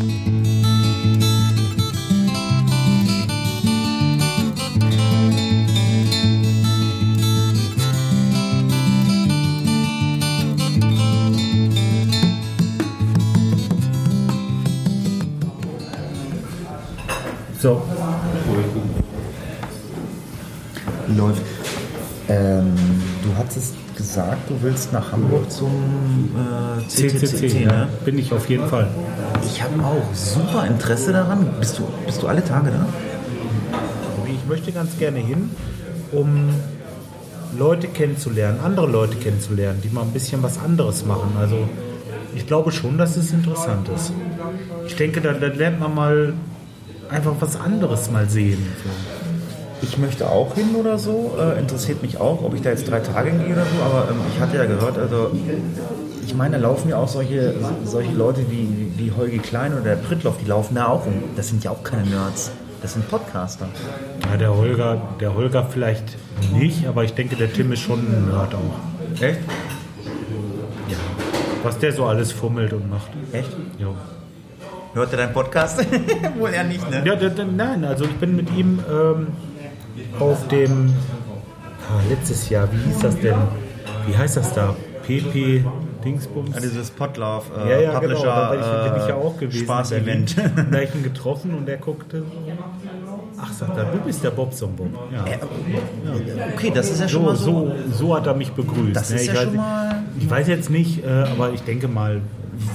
So, 17.61 17.83
Läuft. 21.15 21.43
Ähm, 22.27 22.73
du 23.23 23.37
hattest 23.37 23.75
gesagt, 23.97 24.49
du 24.49 24.55
willst 24.63 24.95
nach 24.95 25.13
Hamburg 25.13 25.51
zum 25.51 26.31
äh, 26.79 26.89
CCC, 26.89 27.27
CCC, 27.27 27.55
ne? 27.59 27.65
ja, 27.65 27.89
bin 28.03 28.19
ich 28.19 28.33
auf 28.33 28.49
jeden 28.49 28.67
Fall. 28.67 28.89
Ich 29.45 29.63
habe 29.63 29.75
auch 29.85 30.15
super 30.15 30.67
Interesse 30.67 31.13
daran. 31.13 31.51
Bist 31.61 31.79
du, 31.79 31.83
bist 32.07 32.23
du 32.23 32.29
alle 32.29 32.43
Tage 32.43 32.71
da? 32.71 32.87
Ich 34.27 34.49
möchte 34.49 34.73
ganz 34.73 34.97
gerne 34.97 35.19
hin, 35.19 35.51
um 36.13 36.49
Leute 37.59 37.89
kennenzulernen, 37.89 38.61
andere 38.65 38.87
Leute 38.87 39.17
kennenzulernen, 39.17 39.83
die 39.85 39.91
mal 39.91 40.03
ein 40.03 40.13
bisschen 40.13 40.43
was 40.43 40.59
anderes 40.59 41.05
machen. 41.05 41.33
Also 41.39 41.69
ich 42.35 42.47
glaube 42.47 42.73
schon, 42.73 42.97
dass 42.97 43.19
es 43.19 43.33
interessant 43.33 43.91
ist. 43.95 44.13
Ich 44.87 44.97
denke, 44.97 45.21
da, 45.21 45.35
da 45.35 45.49
lernt 45.49 45.79
man 45.79 45.95
mal 45.95 46.33
einfach 47.11 47.35
was 47.41 47.59
anderes 47.59 48.11
mal 48.11 48.29
sehen. 48.29 48.67
So. 48.85 48.91
Ich 49.83 49.99
möchte 49.99 50.29
auch 50.29 50.55
hin 50.55 50.75
oder 50.79 50.99
so. 50.99 51.37
Äh, 51.39 51.59
interessiert 51.59 52.03
mich 52.03 52.19
auch, 52.19 52.43
ob 52.43 52.55
ich 52.55 52.63
da 52.63 52.71
jetzt 52.71 52.89
drei 52.91 53.01
Tage 53.01 53.31
hingehe 53.31 53.55
oder 53.55 53.65
so. 53.65 53.83
Aber 53.83 54.11
ähm, 54.11 54.21
ich 54.35 54.41
hatte 54.41 54.57
ja 54.57 54.67
gehört, 54.67 54.99
also 54.99 55.31
ich 56.25 56.35
meine, 56.35 56.59
da 56.59 56.63
laufen 56.63 56.91
ja 56.91 56.97
auch 56.99 57.09
solche, 57.09 57.55
solche 57.85 58.13
Leute 58.13 58.43
wie, 58.51 58.93
wie 58.97 59.11
Holgi 59.11 59.39
Klein 59.39 59.73
oder 59.73 59.83
der 59.83 59.97
Prittloff, 59.97 60.37
die 60.39 60.47
laufen 60.47 60.75
da 60.75 60.87
auch 60.87 61.07
rum. 61.07 61.25
Das 61.37 61.49
sind 61.49 61.65
ja 61.65 61.71
auch 61.71 61.83
keine 61.83 62.05
Nerds. 62.05 62.53
Das 62.83 62.95
sind 62.95 63.09
Podcaster. 63.11 63.69
Ja, 64.31 64.37
der 64.37 64.57
Holger, 64.57 65.01
der 65.21 65.35
Holger 65.35 65.65
vielleicht 65.65 66.17
nicht, 66.53 66.87
aber 66.87 67.05
ich 67.05 67.13
denke, 67.15 67.37
der 67.37 67.53
Tim 67.53 67.73
ist 67.73 67.81
schon 67.81 67.99
ein 67.99 68.29
Nerd 68.31 68.55
auch. 68.55 69.21
Echt? 69.23 69.41
Ja. 70.89 70.97
Was 71.63 71.79
der 71.79 71.93
so 71.93 72.07
alles 72.07 72.33
fummelt 72.33 72.73
und 72.73 72.89
macht. 72.89 73.11
Echt? 73.33 73.51
Ja. 73.79 73.89
Hört 74.95 75.13
er 75.13 75.19
deinen 75.19 75.33
Podcast? 75.33 75.79
Wohl 76.39 76.51
eher 76.51 76.65
nicht, 76.65 76.89
ne? 76.91 77.03
Ja, 77.05 77.15
da, 77.17 77.29
da, 77.29 77.45
nein, 77.45 77.85
also 77.85 78.05
ich 78.05 78.15
bin 78.17 78.35
mit 78.37 78.51
ihm 78.57 78.81
ähm, 78.91 79.29
auf 80.19 80.49
dem 80.49 80.93
ah, 81.89 82.01
letztes 82.09 82.49
Jahr, 82.49 82.69
wie 82.73 82.77
hieß 82.77 82.99
das 83.01 83.19
denn? 83.21 83.37
Wie 84.07 84.17
heißt 84.17 84.37
das 84.37 84.53
da? 84.53 84.75
PP 85.07 85.65
Dingsbums? 86.05 86.55
Ja, 86.55 86.61
dieses 86.61 86.91
Podlove, 86.91 87.45
Ja, 87.57 87.65
äh, 87.67 87.85
ja, 87.85 87.99
genau, 88.01 88.25
da 88.25 88.51
bin 88.51 88.61
ich, 88.61 88.67
bin 88.93 89.03
ich 89.03 89.09
ja 89.09 89.11
äh, 89.11 89.13
auch 89.13 89.39
gewesen. 89.39 89.65
Spaß-Event. 89.65 90.31
in 90.39 90.55
Berlin. 90.55 90.69
Da 90.73 90.79
hab 90.79 90.85
ich 90.85 90.95
ihn 90.95 91.03
getroffen 91.05 91.55
und 91.55 91.67
der 91.67 91.77
guckte. 91.77 92.23
Ach, 93.43 93.53
sagt 93.53 93.77
er, 93.77 93.85
du 93.85 93.99
bist 93.99 94.25
der 94.25 94.31
Bobson 94.31 94.75
Bob. 94.75 94.89
Ja. 95.13 95.25
Okay, 96.55 96.73
das 96.75 96.91
ist 96.91 97.01
ja 97.01 97.09
schon 97.09 97.23
So, 97.23 97.27
mal 97.27 97.37
so. 97.37 97.53
so, 97.93 97.93
so 98.09 98.17
hat 98.17 98.27
er 98.27 98.35
mich 98.35 98.51
begrüßt. 98.53 98.97
Das 98.97 99.11
ne? 99.11 99.17
ist 99.17 99.23
ich, 99.23 99.29
ja 99.29 99.35
weiß, 99.35 99.45
schon 99.45 99.57
mal- 99.57 100.03
ich 100.19 100.31
weiß 100.31 100.49
jetzt 100.49 100.71
nicht, 100.71 101.05
äh, 101.05 101.09
aber 101.09 101.53
ich 101.53 101.63
denke 101.63 101.87
mal, 101.89 102.21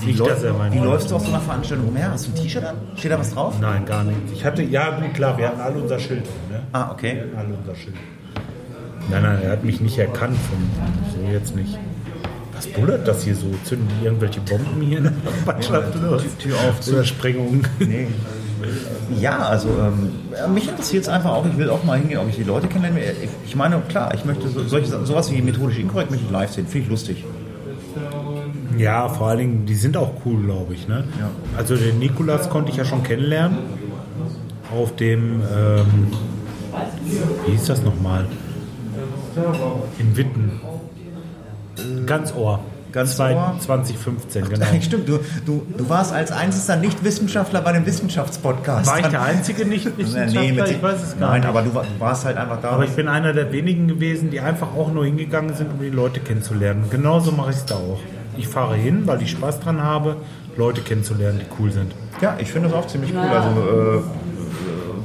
Wie, 0.01 0.11
läuft, 0.13 0.43
wie 0.71 0.79
läufst 0.79 1.11
du 1.11 1.15
auf 1.15 1.23
so 1.23 1.29
einer 1.29 1.41
Veranstaltung 1.41 1.87
umher? 1.87 2.11
Hast 2.11 2.27
du 2.27 2.31
ein 2.31 2.35
T-Shirt 2.35 2.63
an? 2.63 2.75
Steht 2.95 3.11
da 3.11 3.19
was 3.19 3.33
drauf? 3.33 3.55
Nein, 3.59 3.85
gar 3.85 4.03
nicht. 4.03 4.17
Ich 4.33 4.43
hatte, 4.43 4.63
ja, 4.63 4.99
gut, 4.99 5.13
klar, 5.13 5.37
wir 5.37 5.47
hatten 5.47 5.61
alle 5.61 5.79
unser 5.79 5.99
Schild. 5.99 6.25
Ne? 6.49 6.61
Ah, 6.71 6.91
okay. 6.91 7.23
Alle 7.37 7.53
unser 7.55 7.75
Schild. 7.75 7.95
Nein, 9.09 9.23
nein, 9.23 9.39
er 9.43 9.51
hat 9.51 9.63
mich 9.63 9.81
nicht 9.81 9.97
erkannt. 9.97 10.37
Von, 10.37 10.57
so 11.13 11.31
jetzt 11.31 11.55
nicht. 11.55 11.77
Was 12.53 12.67
bullert 12.67 13.07
das 13.07 13.23
hier 13.23 13.35
so? 13.35 13.47
Zünden 13.63 13.87
die 13.99 14.05
irgendwelche 14.05 14.39
Bomben 14.39 14.81
hier 14.81 14.99
in 14.99 15.03
der 15.03 15.13
Mannschaft 15.45 15.93
los? 16.01 16.23
Tür 16.39 16.55
auf, 16.55 16.79
zu. 16.79 16.93
Oder 16.93 17.03
Sprengungen? 17.03 17.67
Nee. 17.79 18.07
Ja, 19.19 19.39
also 19.39 19.69
ähm, 19.69 20.53
mich 20.53 20.67
interessiert 20.67 21.03
es 21.03 21.09
einfach 21.09 21.31
auch. 21.31 21.45
Ich 21.45 21.57
will 21.57 21.69
auch 21.69 21.83
mal 21.83 21.99
hingehen, 21.99 22.19
ob 22.19 22.29
ich 22.29 22.35
die 22.35 22.43
Leute 22.43 22.67
kennenlerne. 22.67 23.11
Ich, 23.21 23.29
ich 23.45 23.55
meine, 23.55 23.79
klar, 23.89 24.13
ich 24.15 24.25
möchte 24.25 24.47
so, 24.49 24.63
solche, 24.63 25.05
sowas 25.05 25.31
wie 25.31 25.41
methodisch 25.41 25.77
inkorrekt 25.77 26.09
möchte 26.09 26.25
ich 26.25 26.31
live 26.31 26.51
sehen. 26.51 26.65
Finde 26.65 26.85
ich 26.85 26.89
lustig. 26.89 27.23
Ja, 28.77 29.09
vor 29.09 29.27
allen 29.27 29.39
Dingen, 29.39 29.65
die 29.65 29.75
sind 29.75 29.97
auch 29.97 30.11
cool, 30.25 30.43
glaube 30.43 30.73
ich. 30.73 30.87
Ne? 30.87 31.03
Ja. 31.19 31.29
Also 31.57 31.75
den 31.75 31.99
Nikolas 31.99 32.49
konnte 32.49 32.71
ich 32.71 32.77
ja 32.77 32.85
schon 32.85 33.03
kennenlernen. 33.03 33.57
Auf 34.75 34.95
dem, 34.95 35.41
ähm, 35.41 36.07
wie 37.45 37.51
hieß 37.51 37.65
das 37.65 37.81
nochmal? 37.83 38.25
In 39.99 40.15
Witten. 40.17 40.59
Ganz 42.05 42.33
Ohr. 42.33 42.59
Ganz 42.91 43.17
Zwei- 43.17 43.35
Ohr? 43.35 43.55
2015, 43.59 44.47
genau. 44.49 44.65
Stimmt, 44.81 45.09
du, 45.09 45.19
du, 45.45 45.65
du 45.77 45.89
warst 45.89 46.13
als 46.13 46.31
einziger 46.31 46.77
Nicht-Wissenschaftler 46.77 47.59
bei 47.59 47.73
dem 47.73 47.85
Wissenschaftspodcast. 47.85 48.87
War 48.89 48.99
ich 49.01 49.07
der 49.07 49.21
einzige 49.21 49.63
Nee, 49.65 49.75
Nicht-Wissenschaftler? 49.75 50.41
mit 50.63 50.69
ich 50.71 50.81
weiß 50.81 51.03
es 51.03 51.19
gar 51.19 51.31
Nein, 51.31 51.41
nicht. 51.41 51.49
aber 51.49 51.61
du 51.61 51.75
war- 51.75 51.83
warst 51.99 52.23
halt 52.23 52.37
einfach 52.37 52.61
da. 52.61 52.69
Aber 52.69 52.85
ich 52.85 52.91
bin 52.91 53.09
einer 53.09 53.33
der 53.33 53.51
wenigen 53.51 53.89
gewesen, 53.89 54.31
die 54.31 54.39
einfach 54.39 54.69
auch 54.77 54.93
nur 54.93 55.03
hingegangen 55.03 55.53
sind, 55.55 55.71
um 55.73 55.79
die 55.81 55.89
Leute 55.89 56.21
kennenzulernen. 56.21 56.85
Genauso 56.89 57.33
mache 57.33 57.49
ich 57.51 57.57
es 57.57 57.65
da 57.65 57.75
auch. 57.75 57.99
Ich 58.37 58.47
fahre 58.47 58.75
hin, 58.75 59.03
weil 59.05 59.21
ich 59.21 59.31
Spaß 59.31 59.59
dran 59.59 59.81
habe, 59.83 60.17
Leute 60.57 60.81
kennenzulernen, 60.81 61.39
die 61.41 61.45
cool 61.61 61.71
sind. 61.71 61.91
ja, 62.21 62.35
ich 62.39 62.51
finde 62.51 62.69
das 62.69 62.77
auch 62.77 62.87
ziemlich 62.87 63.11
cool. 63.13 63.19
Also 63.19 63.49
äh, 63.61 64.01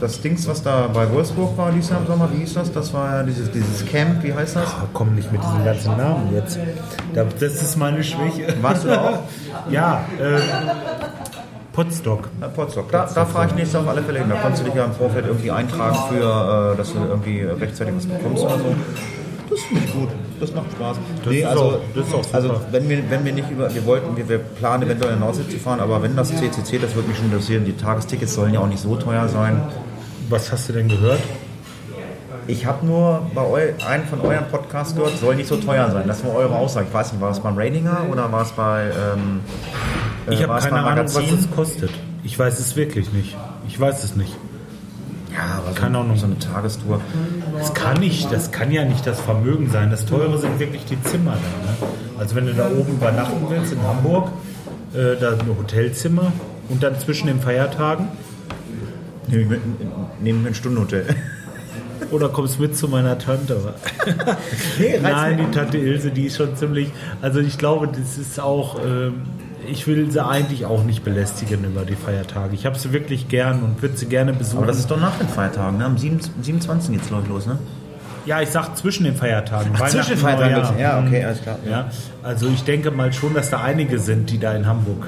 das 0.01 0.21
Dings, 0.23 0.49
was 0.49 0.63
da 0.63 0.87
bei 0.93 1.11
Wolfsburg 1.13 1.59
war 1.59 1.71
dieses 1.73 1.91
Jahr 1.91 2.01
im 2.01 2.07
Sommer, 2.07 2.29
wie 2.33 2.39
hieß 2.39 2.55
das? 2.55 2.73
Das 2.73 2.95
war 2.95 3.17
ja 3.17 3.23
dieses, 3.23 3.51
dieses 3.51 3.85
Camp, 3.87 4.23
wie 4.23 4.33
heißt 4.33 4.57
das? 4.57 4.69
Ah, 4.69 4.87
komm 4.95 5.15
nicht 5.15 5.31
mit 5.31 5.43
diesen 5.43 5.63
ganzen 5.65 5.97
Namen 5.97 6.31
jetzt. 6.35 6.59
Da- 7.15 7.25
Das 7.39 7.61
ist 7.63 7.77
meine 7.77 8.03
Schwäche. 8.03 8.55
Warst 8.63 8.85
du 8.85 8.89
da 8.89 9.01
auch? 9.01 9.19
Ja, 9.71 10.05
äh, 10.19 10.41
Potsdok. 11.73 12.29
Ja, 12.41 12.49
Potsdok. 12.49 12.91
Da, 12.91 13.09
da 13.15 13.25
fahre 13.25 13.47
ich 13.49 13.55
nächstes 13.55 13.75
Jahr 13.75 13.83
auf 13.83 13.89
alle 13.91 14.03
Fälle 14.03 14.21
hin. 14.21 14.29
Da 14.29 14.37
kannst 14.37 14.61
du 14.61 14.65
dich 14.65 14.75
ja 14.75 14.85
im 14.85 14.93
Vorfeld 14.93 15.27
irgendwie 15.27 15.51
eintragen 15.51 15.97
für, 16.09 16.73
äh, 16.73 16.77
dass 16.77 16.93
du 16.93 16.99
irgendwie 16.99 17.43
rechtzeitig 17.43 17.95
was 17.97 18.07
bekommst 18.07 18.43
oder 18.45 18.59
so. 18.59 18.75
Das 19.51 19.61
finde 19.61 19.85
ich 19.85 19.93
gut. 19.93 20.09
Das 20.41 20.55
macht 20.55 20.73
Spaß. 20.73 20.97
Das 21.25 21.35
ist 21.35 21.45
also, 21.45 21.63
auch- 21.63 21.79
das 21.95 22.07
ist 22.09 22.15
auch 22.15 22.25
super. 22.25 22.35
also 22.37 22.61
wenn 22.71 22.89
wir, 22.89 23.11
wenn 23.11 23.25
wir 23.25 23.33
nicht 23.33 23.51
über, 23.51 23.73
wir 23.75 23.85
wollten, 23.85 24.17
wir, 24.17 24.29
wir 24.29 24.39
planen 24.39 24.85
eventuell 24.85 25.15
in 25.15 25.21
Nordsee 25.21 25.47
zu 25.49 25.59
fahren, 25.59 25.81
aber 25.81 26.03
wenn 26.03 26.17
das 26.17 26.29
CCC, 26.31 26.79
das 26.79 26.95
würde 26.95 27.09
mich 27.09 27.19
schon 27.19 27.27
interessieren. 27.27 27.65
Die 27.65 27.77
Tagestickets 27.77 28.35
sollen 28.35 28.55
ja 28.55 28.61
auch 28.61 28.67
nicht 28.67 28.81
so 28.81 28.97
teuer 28.97 29.29
sein. 29.29 29.61
Was 30.31 30.51
hast 30.51 30.69
du 30.69 30.73
denn 30.73 30.89
gehört? 30.89 31.21
Ich 32.47 32.65
habe 32.67 32.85
nur 32.87 33.23
bei 33.35 33.43
eu, 33.43 33.59
einen 33.87 34.07
von 34.07 34.21
euren 34.23 34.47
Podcasts 34.51 34.95
gehört, 34.97 35.17
soll 35.19 35.37
nicht 35.37 35.49
so 35.49 35.57
teuer 35.57 35.91
sein. 35.91 36.05
Das 36.07 36.25
war 36.25 36.35
eure 36.35 36.55
Aussage. 36.55 36.87
Ich 36.89 36.95
weiß 36.95 37.13
nicht, 37.13 37.21
war 37.21 37.31
es 37.31 37.39
beim 37.41 37.57
Ratinger 37.57 38.07
oder 38.11 38.33
war 38.33 38.43
es 38.43 38.51
bei 38.53 38.85
ähm, 38.87 39.41
äh, 40.27 40.35
Ich 40.35 40.43
habe 40.43 40.59
es 40.59 40.65
keine 40.65 40.83
Ahnung, 40.83 41.05
was 41.05 41.17
es 41.31 41.51
kostet. 41.55 41.91
Ich 42.25 42.39
weiß 42.39 42.59
es 42.59 42.75
wirklich 42.77 43.13
nicht. 43.13 43.37
Ich 43.69 43.79
weiß 43.79 44.03
es 44.05 44.17
nicht. 44.17 44.33
Ja, 45.41 45.59
aber 45.59 45.69
so, 45.75 45.81
Keine 45.81 45.99
Ahnung. 45.99 46.17
so 46.17 46.27
eine 46.27 46.39
Tagestour. 46.39 47.01
Das 47.57 47.75
kann 47.75 47.99
nicht, 48.01 48.33
das 48.33 48.53
kann 48.53 48.71
ja 48.71 48.85
nicht 48.85 49.07
das 49.07 49.21
Vermögen 49.21 49.71
sein. 49.71 49.91
Das 49.91 50.05
teure 50.07 50.39
sind 50.39 50.59
wirklich 50.59 50.85
die 50.85 51.03
Zimmer 51.03 51.33
da. 51.33 51.87
Ne? 51.87 51.93
Also 52.19 52.35
wenn 52.35 52.47
du 52.47 52.55
da 52.55 52.67
oben 52.67 52.93
übernachten 52.93 53.47
willst 53.49 53.73
in 53.73 53.83
Hamburg, 53.83 54.29
äh, 54.93 55.17
da 55.19 55.31
ein 55.31 55.57
Hotelzimmer 55.59 56.33
und 56.69 56.83
dann 56.83 56.99
zwischen 56.99 57.27
den 57.27 57.41
Feiertagen 57.41 58.09
Nehme 59.29 59.43
ich 59.43 59.49
mit, 59.49 59.61
nehme 60.21 60.39
ich 60.39 60.45
mit 60.45 60.53
ein 60.53 60.55
Stundenhotel. 60.55 61.07
oder 62.11 62.29
kommst 62.29 62.59
mit 62.59 62.77
zu 62.77 62.89
meiner 62.89 63.17
Tante. 63.19 63.75
Nein, 65.03 65.39
die 65.39 65.57
Tante 65.57 65.79
Ilse, 65.79 66.11
die 66.11 66.27
ist 66.27 66.37
schon 66.37 66.57
ziemlich. 66.57 66.91
Also 67.23 67.41
ich 67.41 67.57
glaube, 67.57 67.89
das 67.89 68.19
ist 68.19 68.41
auch. 68.41 68.81
Ähm, 68.85 69.23
ich 69.71 69.87
will 69.87 70.11
sie 70.11 70.25
eigentlich 70.25 70.67
auch 70.67 70.85
nicht 70.85 71.05
belästigen 71.05 71.65
über 71.65 71.85
die 71.85 71.97
Feiertage. 71.97 72.55
Ich 72.55 72.67
habe 72.67 72.79
sie 72.79 72.93
wirklich 72.93 73.29
gern 73.29 73.63
und 73.63 73.81
würde 73.81 73.97
sie 73.97 74.07
gerne 74.07 74.33
besuchen. 74.33 74.59
Aber 74.59 74.67
das 74.67 74.79
ist 74.79 74.91
doch 74.91 75.01
nach 75.01 75.17
den 75.17 75.29
Feiertagen, 75.29 75.79
ne? 75.79 75.85
Am 75.85 75.97
7 75.97 76.21
27. 76.43 76.93
geht's 76.93 77.09
glaube 77.09 77.23
ich 77.25 77.29
los, 77.29 77.47
ne? 77.47 77.59
ja, 78.27 78.41
ich 78.41 78.51
sag 78.51 78.77
zwischen 78.77 79.05
den 79.05 79.15
Feiertagen. 79.15 79.73
Weihnachten, 79.73 79.91
zwischen 79.91 80.11
den 80.11 80.19
Feiertagen 80.19 80.53
Neujahr. 80.53 80.79
Ja, 80.79 80.99
okay, 81.01 81.25
alles 81.25 81.43
klar. 81.43 81.59
Ja, 81.69 81.91
also 82.23 82.49
ich 82.49 82.65
denke 82.65 82.91
mal 82.91 83.13
schon, 83.13 83.35
dass 83.35 83.51
da 83.51 83.63
einige 83.63 83.99
sind, 83.99 84.31
die 84.31 84.39
da 84.39 84.53
in 84.53 84.67
Hamburg 84.67 85.07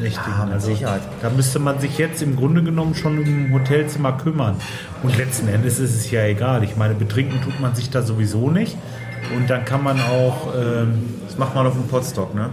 nächtigen. 0.00 0.32
Ja, 0.38 0.44
mit 0.44 0.54
also, 0.54 0.68
Sicherheit. 0.68 1.02
Da 1.22 1.30
müsste 1.30 1.58
man 1.58 1.78
sich 1.78 1.98
jetzt 1.98 2.22
im 2.22 2.36
Grunde 2.36 2.62
genommen 2.62 2.94
schon 2.94 3.18
um 3.18 3.52
Hotelzimmer 3.52 4.12
kümmern. 4.12 4.56
Und 5.02 5.16
letzten 5.16 5.48
Endes 5.48 5.78
ist 5.78 5.94
es 5.94 6.10
ja 6.10 6.24
egal. 6.24 6.64
Ich 6.64 6.76
meine, 6.76 6.94
betrinken 6.94 7.40
tut 7.42 7.60
man 7.60 7.74
sich 7.74 7.90
da 7.90 8.02
sowieso 8.02 8.50
nicht. 8.50 8.76
Und 9.36 9.48
dann 9.48 9.64
kann 9.64 9.82
man 9.82 10.00
auch, 10.00 10.48
ähm, 10.54 11.04
Das 11.26 11.38
macht 11.38 11.54
man 11.54 11.66
auf 11.66 11.74
dem 11.74 11.86
Podstock, 11.88 12.34
ne? 12.34 12.50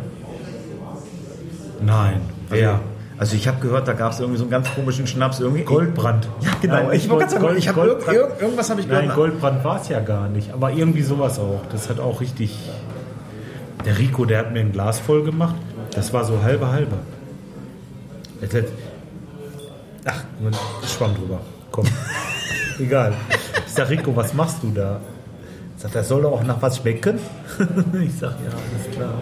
Nein, 1.84 2.22
wer? 2.50 2.80
Also 3.18 3.36
ich 3.36 3.48
habe 3.48 3.60
gehört, 3.60 3.88
da 3.88 3.94
gab 3.94 4.14
es 4.14 4.20
irgendwie 4.20 4.40
so 4.40 4.46
einen 4.46 4.52
ganz 4.52 4.74
komischen 4.74 5.06
Schnaps 5.06 5.40
irgendwie. 5.40 5.64
Goldbrand. 5.64 6.28
Ja, 6.42 6.50
genau. 6.60 6.74
Nein, 6.74 6.92
ich 6.94 7.08
wollte 7.08 7.28
gerade 7.28 7.46
sagen, 7.46 7.58
ich 7.58 7.68
habe 7.68 7.82
Goldbrand. 7.82 8.18
irg 8.18 8.42
irgendwas 8.42 8.70
habe 8.72 8.82
ich 8.82 8.90
gehört. 8.90 9.06
Nein, 9.06 9.16
Goldbrand 9.16 9.64
war 9.64 9.80
es 9.80 9.90
ja 9.90 10.00
gar 10.00 10.28
nicht. 10.28 10.52
Aber 10.52 10.72
irgendwie 10.72 11.04
sowas 11.04 11.38
auch. 11.38 11.62
Das 11.72 11.88
hat 11.88 12.00
auch 12.00 12.20
richtig. 12.20 12.58
Der 13.86 14.00
Rico, 14.00 14.26
der 14.26 14.40
hat 14.40 14.52
mir 14.52 14.62
ein 14.62 14.72
Glas 14.72 15.00
voll 15.00 15.24
gemacht. 15.24 15.54
Das 15.94 16.12
war 16.14 16.24
so 16.24 16.42
halbe 16.42 16.72
halbe. 16.72 16.98
Ach, 20.06 20.24
man 20.42 20.56
schwamm 20.88 21.14
drüber. 21.14 21.42
Komm. 21.72 21.86
Egal. 22.80 23.14
Ich 23.68 23.74
sag, 23.74 23.90
Rico, 23.92 24.16
was 24.16 24.34
machst 24.34 24.64
du 24.64 24.72
da? 24.72 25.00
Sagt, 25.78 25.94
das 25.94 26.08
soll 26.08 26.24
doch 26.24 26.32
auch 26.32 26.44
nach 26.44 26.60
was 26.62 26.78
schmecken. 26.78 27.20
ich 28.02 28.18
sag, 28.18 28.32
ja, 28.32 28.52
alles 28.52 28.96
klar. 28.96 29.14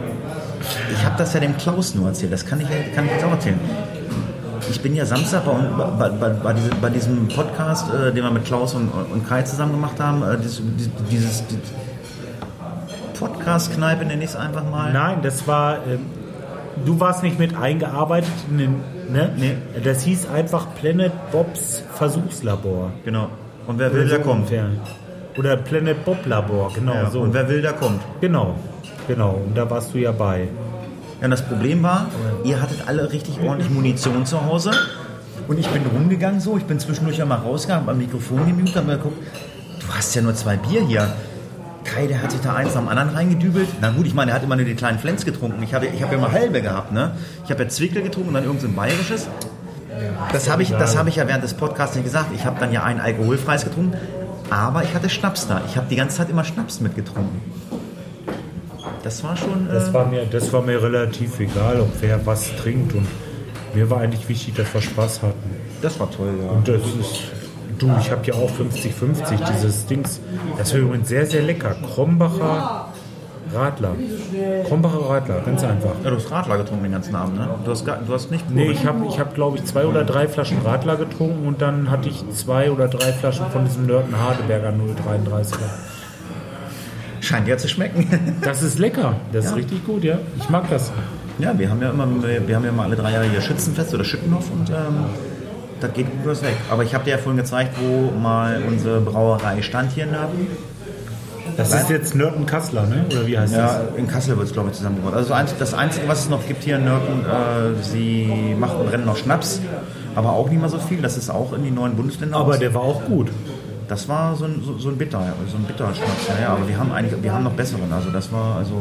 Ich 0.93 1.05
habe 1.05 1.17
das 1.17 1.33
ja 1.33 1.39
dem 1.39 1.57
Klaus 1.57 1.95
nur 1.95 2.07
erzählt, 2.07 2.33
das 2.33 2.45
kann 2.45 2.59
ich, 2.61 2.67
kann 2.95 3.05
ich 3.05 3.11
jetzt 3.11 3.23
auch 3.23 3.31
erzählen. 3.31 3.59
Ich 4.69 4.81
bin 4.81 4.95
ja 4.95 5.05
Samstag 5.05 5.45
bei, 5.45 5.53
bei, 5.53 6.09
bei, 6.09 6.29
bei, 6.29 6.53
diese, 6.53 6.69
bei 6.75 6.89
diesem 6.89 7.27
Podcast, 7.27 7.91
äh, 7.93 8.11
den 8.13 8.23
wir 8.23 8.31
mit 8.31 8.45
Klaus 8.45 8.75
und, 8.75 8.89
und 8.89 9.27
Kai 9.27 9.41
zusammen 9.43 9.71
gemacht 9.71 9.99
haben, 9.99 10.21
äh, 10.21 10.37
dieses, 10.37 10.61
dieses, 11.09 11.47
dieses 11.47 11.59
Podcast-Kneipe 13.19 14.05
nenne 14.05 14.23
ich 14.23 14.31
es 14.31 14.35
einfach 14.35 14.69
mal. 14.69 14.93
Nein, 14.93 15.21
das 15.23 15.47
war 15.47 15.77
ähm, 15.87 16.05
du 16.85 16.99
warst 16.99 17.23
nicht 17.23 17.39
mit 17.39 17.55
eingearbeitet 17.55 18.31
in 18.49 18.57
den, 18.57 18.75
ne? 19.11 19.31
Nee. 19.37 19.57
Das 19.83 20.03
hieß 20.03 20.27
einfach 20.29 20.67
Planet 20.75 21.11
Bobs 21.31 21.83
Versuchslabor. 21.93 22.91
Genau. 23.05 23.29
Und 23.67 23.79
wer 23.79 23.93
will, 23.93 24.07
der 24.07 24.19
kommt. 24.19 24.41
ungefähr. 24.41 24.69
Oder 25.37 25.57
Planet 25.57 26.03
Bob 26.05 26.25
Labor, 26.25 26.71
genau 26.73 26.93
Ja, 26.93 27.09
so. 27.09 27.21
Und 27.21 27.33
wer 27.33 27.47
will, 27.47 27.61
der 27.61 27.73
kommt. 27.73 28.01
genau, 28.19 28.55
genau. 29.07 29.41
Und 29.45 29.57
da 29.57 29.69
warst 29.69 29.93
du 29.93 29.97
ja 29.99 30.11
bei. 30.11 30.47
Ja, 31.21 31.27
das 31.27 31.41
Problem 31.45 31.83
war, 31.83 32.07
ihr 32.43 32.61
hattet 32.61 32.87
alle 32.87 33.11
richtig 33.11 33.39
ordentlich 33.41 33.69
Munition 33.69 34.25
zu 34.25 34.45
Hause. 34.45 34.71
Und 35.47 35.59
ich 35.59 35.67
bin 35.67 35.81
rumgegangen 35.85 36.39
so, 36.39 36.57
ich 36.57 36.65
bin 36.65 36.79
zwischendurch 36.79 37.17
ja 37.17 37.25
mal 37.25 37.35
rausgegangen, 37.37 37.85
hab 37.85 37.91
am 37.93 37.97
Mikrofon 37.97 38.45
gemutet, 38.45 38.75
hab 38.75 38.85
mir 38.85 38.97
geguckt, 38.97 39.17
du 39.79 39.87
hast 39.95 40.15
ja 40.15 40.21
nur 40.21 40.35
zwei 40.35 40.57
Bier 40.57 40.81
hier. 40.85 41.11
Kai, 41.83 42.07
der 42.07 42.21
hat 42.21 42.31
sich 42.31 42.41
da 42.41 42.53
eins 42.53 42.75
am 42.75 42.87
anderen 42.87 43.09
reingedübelt. 43.09 43.67
Na 43.81 43.89
gut, 43.89 44.05
ich 44.05 44.13
meine, 44.13 44.31
er 44.31 44.35
hat 44.35 44.43
immer 44.43 44.55
nur 44.55 44.65
die 44.65 44.75
kleinen 44.75 44.99
Flens 44.99 45.25
getrunken. 45.25 45.63
Ich 45.63 45.73
habe 45.73 45.87
ich 45.87 46.03
hab 46.03 46.11
ja 46.11 46.17
immer 46.17 46.31
halbe 46.31 46.61
gehabt, 46.61 46.91
ne? 46.91 47.11
Ich 47.45 47.51
habe 47.51 47.63
ja 47.63 47.69
Zwickel 47.69 48.03
getrunken 48.03 48.29
und 48.29 48.35
dann 48.35 48.43
irgendein 48.43 48.75
bayerisches. 48.75 49.27
Das 50.31 50.49
habe 50.49 50.61
ich, 50.61 50.69
das 50.69 50.95
habe 50.97 51.09
ich 51.09 51.15
ja 51.15 51.27
während 51.27 51.43
des 51.43 51.53
Podcasts 51.55 51.95
nicht 51.95 52.05
gesagt. 52.05 52.27
Ich 52.35 52.45
habe 52.45 52.59
dann 52.59 52.71
ja 52.71 52.83
ein 52.83 53.01
alkoholfreies 53.01 53.63
getrunken, 53.65 53.97
aber 54.49 54.83
ich 54.83 54.93
hatte 54.93 55.09
Schnaps 55.09 55.47
da. 55.47 55.61
Ich 55.67 55.75
habe 55.77 55.87
die 55.89 55.95
ganze 55.95 56.17
Zeit 56.17 56.29
immer 56.29 56.43
Schnaps 56.43 56.79
mitgetrunken. 56.79 57.41
Das 59.03 59.23
war 59.23 59.35
schon. 59.37 59.69
Äh, 59.69 59.73
Das 59.73 59.93
war 59.93 60.05
mir, 60.07 60.25
das 60.25 60.51
war 60.51 60.61
mir 60.61 60.81
relativ 60.81 61.39
egal, 61.39 61.79
ob 61.81 61.89
wer 62.01 62.25
was 62.25 62.55
trinkt. 62.57 62.93
Und 62.93 63.07
mir 63.73 63.89
war 63.89 64.01
eigentlich 64.01 64.27
wichtig, 64.27 64.55
dass 64.55 64.73
wir 64.73 64.81
Spaß 64.81 65.21
hatten. 65.23 65.55
das 65.81 65.99
war 65.99 66.09
toll, 66.11 66.33
ja. 66.43 66.49
Und 66.51 66.67
das 66.67 66.81
ist, 66.81 67.23
du, 67.77 67.89
ich 67.99 68.11
habe 68.11 68.25
ja 68.25 68.33
auch 68.33 68.49
50-50, 68.51 69.51
dieses 69.53 69.85
Dings. 69.85 70.19
Das 70.57 70.69
ist 70.69 70.75
übrigens 70.75 71.07
sehr, 71.07 71.25
sehr 71.25 71.43
lecker. 71.43 71.75
Krombacher 71.93 72.91
Radler. 73.53 73.95
Krombacher 74.67 75.09
Radler, 75.09 75.41
ganz 75.45 75.63
einfach. 75.63 75.91
Ja, 76.03 76.09
du 76.09 76.15
hast 76.15 76.31
Radler 76.31 76.57
getrunken 76.57 76.83
den 76.83 76.91
ganzen 76.91 77.15
Abend, 77.15 77.37
ne? 77.37 77.49
Du 77.65 77.71
hast, 77.71 77.85
gar, 77.85 77.97
du 77.97 78.13
hast 78.13 78.31
nicht 78.31 78.49
Nee, 78.49 78.71
ich 78.71 78.85
habe, 78.85 79.05
ich 79.07 79.19
hab, 79.19 79.33
glaube 79.33 79.57
ich, 79.57 79.65
zwei 79.65 79.85
oder 79.85 80.03
drei 80.03 80.27
Flaschen 80.27 80.59
Radler 80.63 80.95
getrunken 80.97 81.47
und 81.47 81.61
dann 81.61 81.89
hatte 81.89 82.09
ich 82.09 82.23
zwei 82.31 82.71
oder 82.71 82.87
drei 82.87 83.11
Flaschen 83.13 83.45
von 83.51 83.65
diesem 83.65 83.85
Nörten 83.87 84.17
Hardeberger 84.17 84.69
033er. 84.69 85.55
Scheint 87.21 87.47
ja 87.47 87.57
zu 87.57 87.67
schmecken. 87.67 88.07
Das 88.41 88.61
ist 88.61 88.79
lecker. 88.79 89.15
Das 89.31 89.45
ist 89.45 89.55
richtig 89.55 89.85
gut, 89.85 90.03
ja. 90.03 90.19
Ich 90.37 90.49
mag 90.49 90.69
das. 90.69 90.91
ja, 91.39 91.57
wir 91.57 91.69
haben 91.69 91.81
ja 91.81 91.89
immer, 91.89 92.07
wir 92.47 92.55
haben 92.55 92.65
ja 92.65 92.71
mal 92.71 92.83
alle 92.85 92.95
drei 92.95 93.11
Jahre 93.11 93.25
hier 93.25 93.41
Schützenfest 93.41 93.93
oder 93.93 94.03
Schüttenhof 94.03 94.49
und 94.51 94.69
ähm, 94.69 95.05
da 95.81 95.87
geht 95.87 96.09
gut 96.09 96.25
was 96.25 96.41
weg. 96.43 96.55
Aber 96.69 96.83
ich 96.83 96.93
habe 96.93 97.03
dir 97.05 97.11
ja 97.11 97.17
vorhin 97.17 97.37
gezeigt, 97.37 97.75
wo 97.79 98.11
mal 98.17 98.61
unsere 98.67 99.01
Brauerei 99.01 99.61
stand 99.61 99.91
hier 99.91 100.05
in 100.05 100.11
Nörten. 100.11 100.47
Das 101.59 101.73
ist 101.73 101.89
jetzt 101.89 102.15
Nörten 102.15 102.45
Kassler, 102.45 102.85
ne? 102.85 103.05
Oder 103.11 103.27
wie 103.27 103.37
heißt 103.37 103.53
Ja, 103.53 103.81
in 103.97 104.07
Kassel 104.07 104.37
wird 104.37 104.47
es, 104.47 104.53
glaube 104.53 104.69
ich, 104.69 104.75
zusammengebaut. 104.75 105.13
Also 105.13 105.33
das 105.59 105.73
Einzige, 105.73 106.07
was 106.07 106.21
es 106.23 106.29
noch 106.29 106.45
gibt 106.47 106.63
hier 106.63 106.77
in 106.77 106.85
Nörten, 106.85 107.25
äh, 107.25 107.83
sie 107.83 108.55
machen 108.57 108.85
brennen 108.87 109.05
noch 109.05 109.17
Schnaps, 109.17 109.59
aber 110.15 110.31
auch 110.31 110.49
nicht 110.49 110.61
mal 110.61 110.69
so 110.69 110.79
viel. 110.79 111.01
Das 111.01 111.17
ist 111.17 111.29
auch 111.29 111.51
in 111.53 111.63
die 111.63 111.71
neuen 111.71 111.95
Bundesländer. 111.95 112.37
das? 112.37 112.41
Aber 112.43 112.53
aus- 112.53 112.59
der 112.59 112.73
war 112.73 112.81
auch 112.81 113.03
gut. 113.05 113.29
das 113.89 114.07
war 114.07 114.35
so 114.35 114.45
ein, 114.45 114.61
so, 114.65 114.77
so 114.77 114.89
ein 114.89 114.97
Bitter, 114.97 115.21
so 115.51 115.57
ein 115.57 115.63
Bitterschnaps. 115.63 116.27
Ja, 116.29 116.41
ja, 116.43 116.49
aber 116.53 116.67
wir 116.67 116.77
haben 116.77 116.91
eigentlich, 116.93 117.21
wir 117.23 117.33
haben 117.33 117.43
noch 117.43 117.53
besseren. 117.53 117.91
Also 117.91 118.09
das 118.11 118.31
war 118.31 118.55
also 118.57 118.75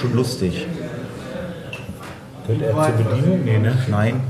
schon 0.00 0.14
lustig. 0.14 0.66
Gehört 2.46 2.62
er 2.62 2.96
zur 2.96 3.04
Bedienung? 3.04 3.44
Nee, 3.44 3.58
ne? 3.58 3.72
Nein. 3.88 4.20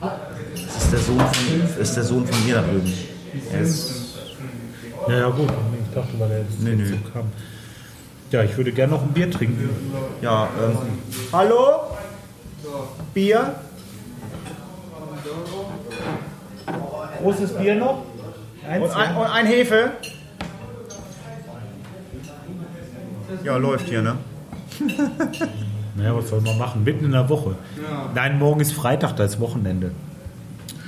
Das 0.00 0.84
ist 0.84 0.92
der 0.92 0.98
Sohn 1.00 1.18
von, 1.18 1.60
das 1.62 1.76
ist 1.76 1.96
der 1.96 2.04
Sohn 2.04 2.26
von 2.26 2.44
mir 2.46 2.54
da 2.56 2.62
drüben. 2.62 2.92
Er 3.52 3.60
ist, 3.60 3.92
Ja, 5.08 5.14
ja, 5.18 5.28
gut. 5.28 5.48
Ich 5.94 6.00
dachte, 6.02 6.18
weil 6.18 6.30
er 6.32 6.38
jetzt 6.40 6.60
Nee, 6.60 6.74
nee. 6.74 6.86
so 6.86 6.96
kam. 7.12 7.26
Ja, 8.32 8.42
ich 8.42 8.56
würde 8.56 8.72
gerne 8.72 8.94
noch 8.94 9.02
ein 9.02 9.12
Bier 9.12 9.30
trinken. 9.30 9.70
ja, 10.20 10.48
ähm, 10.60 10.76
Hallo? 11.32 11.82
Bier? 13.12 13.54
Großes 17.22 17.52
Bier 17.52 17.76
noch? 17.76 18.02
Eins? 18.68 18.84
Und 18.84 18.96
ein, 18.96 19.16
und 19.16 19.26
ein 19.26 19.46
Hefe? 19.46 19.92
Ja, 23.44 23.56
läuft 23.56 23.88
hier, 23.88 24.02
ne? 24.02 24.16
Naja, 25.96 26.16
was 26.16 26.28
soll 26.28 26.40
man 26.40 26.58
machen? 26.58 26.82
Mitten 26.82 27.04
in 27.04 27.12
der 27.12 27.28
Woche. 27.28 27.54
Nein, 28.16 28.40
morgen 28.40 28.58
ist 28.58 28.72
Freitag, 28.72 29.14
da 29.14 29.22
ist 29.22 29.38
Wochenende. 29.38 29.92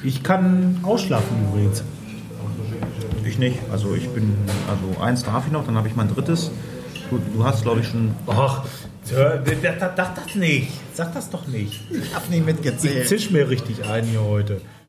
Ich 0.02 0.24
kann 0.24 0.80
ausschlafen 0.82 1.46
übrigens. 1.48 1.84
Ich 3.26 3.38
nicht. 3.38 3.58
Also 3.70 3.94
ich 3.94 4.08
bin, 4.08 4.34
also 4.68 5.00
eins 5.02 5.24
darf 5.24 5.46
ich 5.46 5.52
noch, 5.52 5.66
dann 5.66 5.76
habe 5.76 5.88
ich 5.88 5.96
mein 5.96 6.12
drittes. 6.12 6.50
Du, 7.10 7.20
du 7.34 7.44
hast, 7.44 7.62
glaube 7.62 7.80
ich, 7.80 7.88
schon. 7.88 8.14
Ach, 8.26 8.64
sag 9.02 9.44
das 10.16 10.34
nicht. 10.34 10.68
Sag 10.94 11.14
das 11.14 11.30
doch 11.30 11.46
nicht. 11.46 11.80
Ich 11.90 12.14
habe 12.14 12.28
nicht 12.28 12.40
Ich 12.40 12.46
mitgezählt. 12.46 13.08
zisch 13.08 13.30
mir 13.30 13.48
richtig 13.48 13.84
ein 13.84 14.04
hier 14.04 14.22
heute. 14.22 14.60